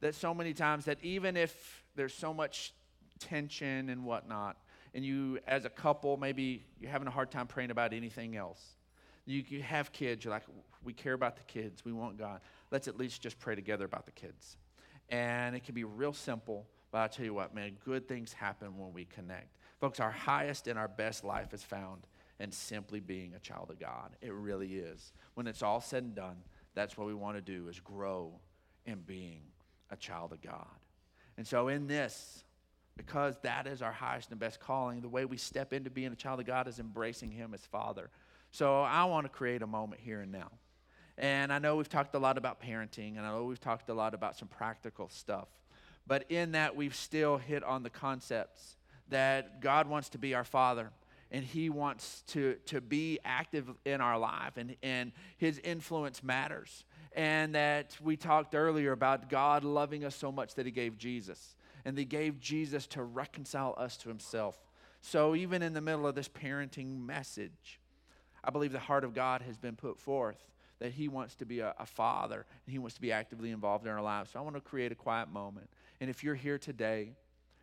that 0.00 0.14
so 0.14 0.34
many 0.34 0.54
times 0.54 0.84
that 0.84 0.98
even 1.02 1.36
if 1.36 1.84
there's 1.96 2.14
so 2.14 2.32
much 2.32 2.72
tension 3.18 3.88
and 3.88 4.04
whatnot, 4.04 4.56
and 4.94 5.04
you 5.04 5.38
as 5.46 5.64
a 5.64 5.70
couple, 5.70 6.16
maybe 6.16 6.64
you're 6.78 6.90
having 6.90 7.08
a 7.08 7.10
hard 7.10 7.30
time 7.30 7.46
praying 7.46 7.70
about 7.70 7.92
anything 7.92 8.36
else. 8.36 8.62
You, 9.26 9.42
you 9.48 9.62
have 9.62 9.92
kids, 9.92 10.24
you're 10.24 10.32
like, 10.32 10.44
we 10.84 10.92
care 10.92 11.14
about 11.14 11.36
the 11.36 11.42
kids, 11.44 11.84
we 11.84 11.92
want 11.92 12.18
God. 12.18 12.40
Let's 12.70 12.88
at 12.88 12.96
least 12.96 13.22
just 13.22 13.38
pray 13.40 13.54
together 13.54 13.84
about 13.84 14.06
the 14.06 14.12
kids. 14.12 14.56
And 15.08 15.56
it 15.56 15.64
can 15.64 15.74
be 15.74 15.84
real 15.84 16.12
simple, 16.12 16.66
but 16.92 16.98
I'll 16.98 17.08
tell 17.08 17.24
you 17.24 17.34
what, 17.34 17.54
man, 17.54 17.76
good 17.84 18.06
things 18.06 18.32
happen 18.32 18.78
when 18.78 18.92
we 18.92 19.04
connect. 19.06 19.56
Folks, 19.80 19.98
our 19.98 20.10
highest 20.10 20.68
and 20.68 20.78
our 20.78 20.88
best 20.88 21.24
life 21.24 21.52
is 21.52 21.62
found 21.62 22.06
in 22.38 22.52
simply 22.52 23.00
being 23.00 23.34
a 23.34 23.38
child 23.38 23.70
of 23.70 23.80
God. 23.80 24.16
It 24.20 24.32
really 24.32 24.74
is. 24.74 25.12
When 25.34 25.46
it's 25.46 25.62
all 25.62 25.80
said 25.80 26.04
and 26.04 26.14
done, 26.14 26.36
that's 26.74 26.96
what 26.96 27.06
we 27.06 27.14
want 27.14 27.36
to 27.36 27.40
do 27.40 27.68
is 27.68 27.80
grow 27.80 28.32
in 28.86 29.00
being 29.00 29.42
a 29.90 29.96
child 29.96 30.32
of 30.32 30.42
God. 30.42 30.66
And 31.36 31.46
so 31.46 31.68
in 31.68 31.86
this, 31.86 32.44
because 32.96 33.36
that 33.42 33.66
is 33.66 33.82
our 33.82 33.92
highest 33.92 34.30
and 34.30 34.38
best 34.38 34.60
calling, 34.60 35.00
the 35.00 35.08
way 35.08 35.24
we 35.24 35.36
step 35.36 35.72
into 35.72 35.90
being 35.90 36.12
a 36.12 36.16
child 36.16 36.40
of 36.40 36.46
God 36.46 36.68
is 36.68 36.78
embracing 36.78 37.30
him 37.30 37.54
as 37.54 37.60
Father. 37.66 38.10
So 38.50 38.82
I 38.82 39.04
want 39.04 39.24
to 39.24 39.30
create 39.30 39.62
a 39.62 39.66
moment 39.66 40.00
here 40.00 40.20
and 40.20 40.30
now. 40.30 40.50
And 41.16 41.52
I 41.52 41.58
know 41.58 41.76
we've 41.76 41.88
talked 41.88 42.14
a 42.14 42.18
lot 42.18 42.38
about 42.38 42.60
parenting, 42.60 43.16
and 43.16 43.20
I 43.20 43.30
know 43.32 43.44
we've 43.44 43.60
talked 43.60 43.88
a 43.88 43.94
lot 43.94 44.14
about 44.14 44.36
some 44.36 44.48
practical 44.48 45.08
stuff. 45.08 45.48
But 46.06 46.30
in 46.30 46.52
that, 46.52 46.76
we've 46.76 46.94
still 46.94 47.36
hit 47.36 47.62
on 47.62 47.82
the 47.82 47.90
concepts 47.90 48.76
that 49.08 49.60
God 49.60 49.86
wants 49.86 50.08
to 50.10 50.18
be 50.18 50.34
our 50.34 50.44
Father 50.44 50.90
and 51.34 51.44
he 51.44 51.68
wants 51.68 52.22
to, 52.28 52.54
to 52.66 52.80
be 52.80 53.18
active 53.24 53.68
in 53.84 54.00
our 54.00 54.16
life 54.16 54.56
and, 54.56 54.76
and 54.84 55.10
his 55.36 55.58
influence 55.64 56.22
matters. 56.22 56.84
And 57.12 57.56
that 57.56 57.96
we 58.00 58.16
talked 58.16 58.54
earlier 58.54 58.92
about 58.92 59.28
god 59.28 59.64
loving 59.64 60.04
us 60.04 60.14
so 60.14 60.30
much 60.30 60.54
that 60.54 60.64
he 60.64 60.70
gave 60.70 60.96
jesus 60.96 61.56
and 61.84 61.98
he 61.98 62.04
gave 62.04 62.38
jesus 62.38 62.86
to 62.88 63.02
reconcile 63.02 63.74
us 63.76 63.96
to 63.98 64.08
himself. 64.08 64.56
So 65.00 65.34
even 65.34 65.60
in 65.60 65.74
the 65.74 65.80
middle 65.80 66.06
of 66.06 66.14
this 66.14 66.28
parenting 66.28 67.04
message 67.04 67.80
i 68.44 68.50
believe 68.50 68.70
the 68.70 68.78
heart 68.78 69.02
of 69.02 69.12
god 69.12 69.42
has 69.42 69.56
been 69.56 69.74
put 69.74 69.98
forth 69.98 70.38
that 70.78 70.92
he 70.92 71.08
wants 71.08 71.34
to 71.36 71.44
be 71.44 71.60
a, 71.60 71.74
a 71.80 71.86
father 71.86 72.46
and 72.64 72.72
he 72.72 72.78
wants 72.78 72.94
to 72.94 73.00
be 73.00 73.10
actively 73.10 73.50
involved 73.50 73.86
in 73.86 73.90
our 73.90 74.02
lives. 74.02 74.30
So 74.30 74.38
i 74.38 74.42
want 74.42 74.54
to 74.54 74.60
create 74.60 74.92
a 74.92 74.96
quiet 74.96 75.28
moment. 75.32 75.68
And 76.00 76.08
if 76.08 76.22
you're 76.22 76.36
here 76.36 76.58
today 76.58 77.14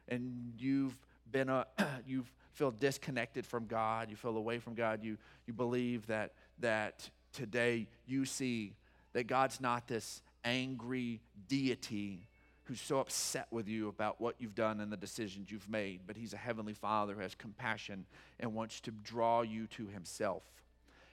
and 0.09 0.53
you've 0.57 0.95
been 1.31 1.47
a 1.47 1.65
you've 2.05 2.31
feel 2.53 2.71
disconnected 2.71 3.45
from 3.45 3.65
God, 3.65 4.09
you 4.09 4.15
feel 4.15 4.37
away 4.37 4.59
from 4.59 4.73
God, 4.73 5.03
you, 5.03 5.17
you 5.47 5.53
believe 5.53 6.07
that, 6.07 6.33
that 6.59 7.09
today 7.33 7.87
you 8.05 8.25
see 8.25 8.73
that 9.13 9.27
God's 9.27 9.61
not 9.61 9.87
this 9.87 10.21
angry 10.43 11.21
deity 11.47 12.27
who's 12.65 12.81
so 12.81 12.99
upset 12.99 13.47
with 13.51 13.67
you 13.67 13.89
about 13.89 14.21
what 14.21 14.35
you've 14.39 14.55
done 14.55 14.79
and 14.79 14.91
the 14.91 14.97
decisions 14.97 15.51
you've 15.51 15.69
made, 15.69 16.01
but 16.07 16.15
He's 16.15 16.33
a 16.33 16.37
heavenly 16.37 16.73
Father 16.73 17.13
who 17.13 17.19
has 17.19 17.35
compassion 17.35 18.05
and 18.39 18.53
wants 18.53 18.79
to 18.81 18.91
draw 18.91 19.41
you 19.41 19.67
to 19.67 19.87
Himself. 19.87 20.43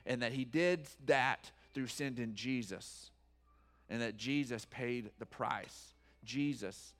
And 0.07 0.23
that 0.23 0.33
He 0.33 0.45
did 0.45 0.87
that 1.07 1.51
through 1.75 1.89
sending 1.89 2.35
Jesus, 2.35 3.11
and 3.91 4.01
that 4.01 4.17
Jesus 4.17 4.67
paid 4.71 5.11
the 5.19 5.27
price. 5.27 5.95
Jesus 6.25 6.93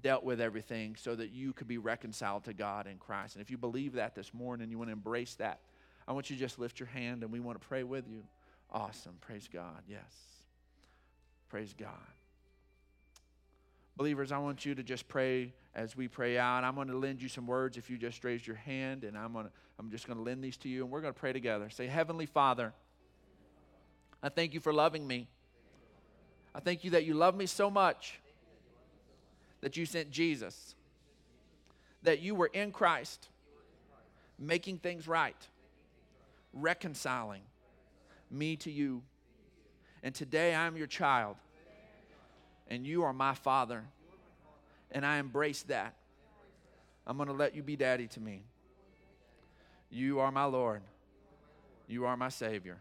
dealt 0.00 0.24
with 0.24 0.40
everything 0.40 0.96
so 0.96 1.14
that 1.14 1.30
you 1.30 1.52
could 1.52 1.68
be 1.68 1.78
reconciled 1.78 2.44
to 2.44 2.54
God 2.54 2.86
in 2.86 2.96
Christ. 2.96 3.36
And 3.36 3.42
if 3.42 3.50
you 3.50 3.58
believe 3.58 3.94
that 3.94 4.14
this 4.14 4.32
morning, 4.32 4.70
you 4.70 4.78
want 4.78 4.88
to 4.88 4.92
embrace 4.92 5.34
that, 5.36 5.60
I 6.08 6.12
want 6.12 6.30
you 6.30 6.36
to 6.36 6.40
just 6.40 6.58
lift 6.58 6.80
your 6.80 6.88
hand 6.88 7.22
and 7.22 7.32
we 7.32 7.40
want 7.40 7.60
to 7.60 7.66
pray 7.66 7.82
with 7.82 8.08
you. 8.08 8.24
Awesome. 8.70 9.14
Praise 9.20 9.48
God. 9.52 9.82
Yes. 9.86 10.00
Praise 11.48 11.74
God. 11.78 11.90
Believers, 13.96 14.32
I 14.32 14.38
want 14.38 14.64
you 14.64 14.74
to 14.74 14.82
just 14.82 15.06
pray 15.06 15.52
as 15.74 15.94
we 15.94 16.08
pray 16.08 16.38
out. 16.38 16.64
I'm 16.64 16.74
going 16.74 16.88
to 16.88 16.96
lend 16.96 17.20
you 17.20 17.28
some 17.28 17.46
words 17.46 17.76
if 17.76 17.90
you 17.90 17.98
just 17.98 18.24
raise 18.24 18.46
your 18.46 18.56
hand, 18.56 19.04
and 19.04 19.16
I'm, 19.18 19.34
going 19.34 19.44
to, 19.44 19.50
I'm 19.78 19.90
just 19.90 20.06
going 20.06 20.16
to 20.16 20.22
lend 20.22 20.42
these 20.42 20.56
to 20.58 20.68
you, 20.68 20.82
and 20.82 20.90
we're 20.90 21.02
going 21.02 21.12
to 21.12 21.20
pray 21.20 21.34
together. 21.34 21.68
Say, 21.68 21.86
Heavenly 21.86 22.24
Father, 22.24 22.72
I 24.22 24.30
thank 24.30 24.54
you 24.54 24.60
for 24.60 24.72
loving 24.72 25.06
me. 25.06 25.28
I 26.54 26.60
thank 26.60 26.84
you 26.84 26.90
that 26.92 27.04
you 27.04 27.12
love 27.12 27.36
me 27.36 27.44
so 27.44 27.70
much 27.70 28.18
that 29.62 29.76
you 29.76 29.86
sent 29.86 30.10
Jesus, 30.10 30.74
that 32.02 32.20
you 32.20 32.34
were 32.34 32.50
in 32.52 32.72
Christ, 32.72 33.28
making 34.38 34.78
things 34.78 35.08
right. 35.08 35.36
reconciling 36.52 37.42
me 38.30 38.56
to 38.56 38.70
you. 38.70 39.02
And 40.02 40.14
today 40.14 40.54
I'm 40.54 40.76
your 40.76 40.86
child, 40.86 41.36
and 42.68 42.86
you 42.86 43.04
are 43.04 43.12
my 43.12 43.34
father, 43.34 43.84
and 44.90 45.06
I 45.06 45.18
embrace 45.18 45.62
that. 45.64 45.94
I'm 47.06 47.16
going 47.16 47.28
to 47.28 47.34
let 47.34 47.54
you 47.54 47.62
be 47.62 47.76
daddy 47.76 48.06
to 48.08 48.20
me. 48.20 48.42
You 49.90 50.20
are 50.20 50.32
my 50.32 50.44
Lord, 50.44 50.82
you 51.86 52.06
are 52.06 52.16
my 52.16 52.30
Savior, 52.30 52.78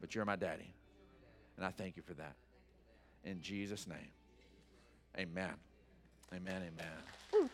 but 0.00 0.14
you're 0.14 0.24
my 0.24 0.36
daddy. 0.36 0.72
And 1.56 1.64
I 1.64 1.70
thank 1.70 1.96
you 1.96 2.02
for 2.02 2.14
that. 2.14 2.34
In 3.24 3.40
Jesus' 3.40 3.86
name, 3.86 4.08
amen. 5.16 5.54
Amen, 6.32 6.62
amen. 6.62 7.48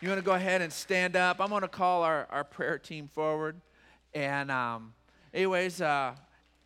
You 0.00 0.08
want 0.08 0.18
to 0.18 0.24
go 0.24 0.32
ahead 0.32 0.60
and 0.60 0.72
stand 0.72 1.16
up? 1.16 1.40
I'm 1.40 1.50
going 1.50 1.62
to 1.62 1.68
call 1.68 2.02
our, 2.02 2.26
our 2.30 2.44
prayer 2.44 2.78
team 2.78 3.08
forward. 3.08 3.60
And, 4.14 4.50
um, 4.50 4.92
anyways, 5.32 5.80
uh, 5.80 6.14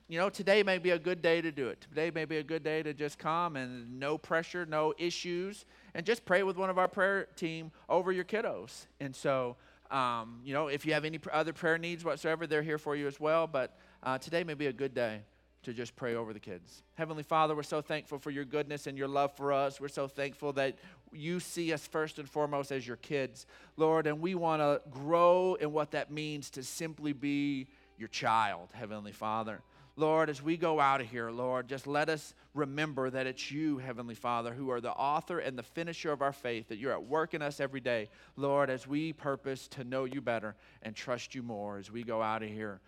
you 0.08 0.18
know, 0.18 0.28
today 0.28 0.62
may 0.62 0.78
be 0.78 0.90
a 0.90 0.98
good 0.98 1.22
day 1.22 1.40
to 1.40 1.50
do 1.50 1.68
it. 1.68 1.80
Today 1.80 2.10
may 2.10 2.24
be 2.24 2.38
a 2.38 2.42
good 2.42 2.62
day 2.62 2.82
to 2.82 2.94
just 2.94 3.18
come 3.18 3.56
and 3.56 3.98
no 3.98 4.16
pressure, 4.16 4.64
no 4.66 4.94
issues, 4.98 5.64
and 5.94 6.06
just 6.06 6.24
pray 6.24 6.42
with 6.42 6.56
one 6.56 6.70
of 6.70 6.78
our 6.78 6.88
prayer 6.88 7.28
team 7.36 7.72
over 7.88 8.12
your 8.12 8.24
kiddos. 8.24 8.86
And 9.00 9.14
so, 9.14 9.56
um, 9.90 10.40
you 10.44 10.54
know, 10.54 10.68
if 10.68 10.86
you 10.86 10.92
have 10.94 11.04
any 11.04 11.18
other 11.32 11.52
prayer 11.52 11.78
needs 11.78 12.04
whatsoever, 12.04 12.46
they're 12.46 12.62
here 12.62 12.78
for 12.78 12.96
you 12.96 13.06
as 13.06 13.18
well. 13.18 13.46
But 13.46 13.76
uh, 14.02 14.18
today 14.18 14.44
may 14.44 14.54
be 14.54 14.66
a 14.66 14.72
good 14.72 14.94
day 14.94 15.22
to 15.62 15.72
just 15.72 15.94
pray 15.96 16.14
over 16.14 16.32
the 16.32 16.40
kids. 16.40 16.82
Heavenly 16.94 17.22
Father, 17.22 17.54
we're 17.54 17.62
so 17.62 17.80
thankful 17.80 18.18
for 18.18 18.30
your 18.30 18.44
goodness 18.44 18.86
and 18.86 18.98
your 18.98 19.08
love 19.08 19.36
for 19.36 19.52
us. 19.52 19.80
We're 19.80 19.88
so 19.88 20.08
thankful 20.08 20.52
that 20.54 20.76
you 21.12 21.40
see 21.40 21.72
us 21.72 21.86
first 21.86 22.18
and 22.18 22.28
foremost 22.28 22.72
as 22.72 22.86
your 22.86 22.96
kids, 22.96 23.46
Lord, 23.76 24.06
and 24.06 24.20
we 24.20 24.34
want 24.34 24.60
to 24.60 24.80
grow 24.90 25.54
in 25.54 25.72
what 25.72 25.92
that 25.92 26.10
means 26.10 26.50
to 26.50 26.62
simply 26.62 27.12
be 27.12 27.68
your 27.98 28.08
child, 28.08 28.68
Heavenly 28.72 29.12
Father. 29.12 29.60
Lord, 29.94 30.30
as 30.30 30.42
we 30.42 30.56
go 30.56 30.80
out 30.80 31.02
of 31.02 31.10
here, 31.10 31.30
Lord, 31.30 31.68
just 31.68 31.86
let 31.86 32.08
us 32.08 32.34
remember 32.54 33.10
that 33.10 33.26
it's 33.26 33.50
you, 33.50 33.76
Heavenly 33.76 34.14
Father, 34.14 34.54
who 34.54 34.70
are 34.70 34.80
the 34.80 34.90
author 34.90 35.38
and 35.38 35.58
the 35.58 35.62
finisher 35.62 36.10
of 36.10 36.22
our 36.22 36.32
faith, 36.32 36.68
that 36.68 36.78
you're 36.78 36.92
at 36.92 37.04
work 37.04 37.34
in 37.34 37.42
us 37.42 37.60
every 37.60 37.80
day. 37.80 38.08
Lord, 38.36 38.70
as 38.70 38.86
we 38.86 39.12
purpose 39.12 39.68
to 39.68 39.84
know 39.84 40.04
you 40.04 40.22
better 40.22 40.56
and 40.82 40.96
trust 40.96 41.34
you 41.34 41.42
more 41.42 41.76
as 41.76 41.90
we 41.90 42.04
go 42.04 42.22
out 42.22 42.42
of 42.42 42.48
here, 42.48 42.80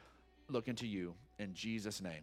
looking 0.49 0.77
to 0.77 0.87
you. 0.87 1.15
In 1.39 1.53
Jesus' 1.53 2.01
name, 2.01 2.23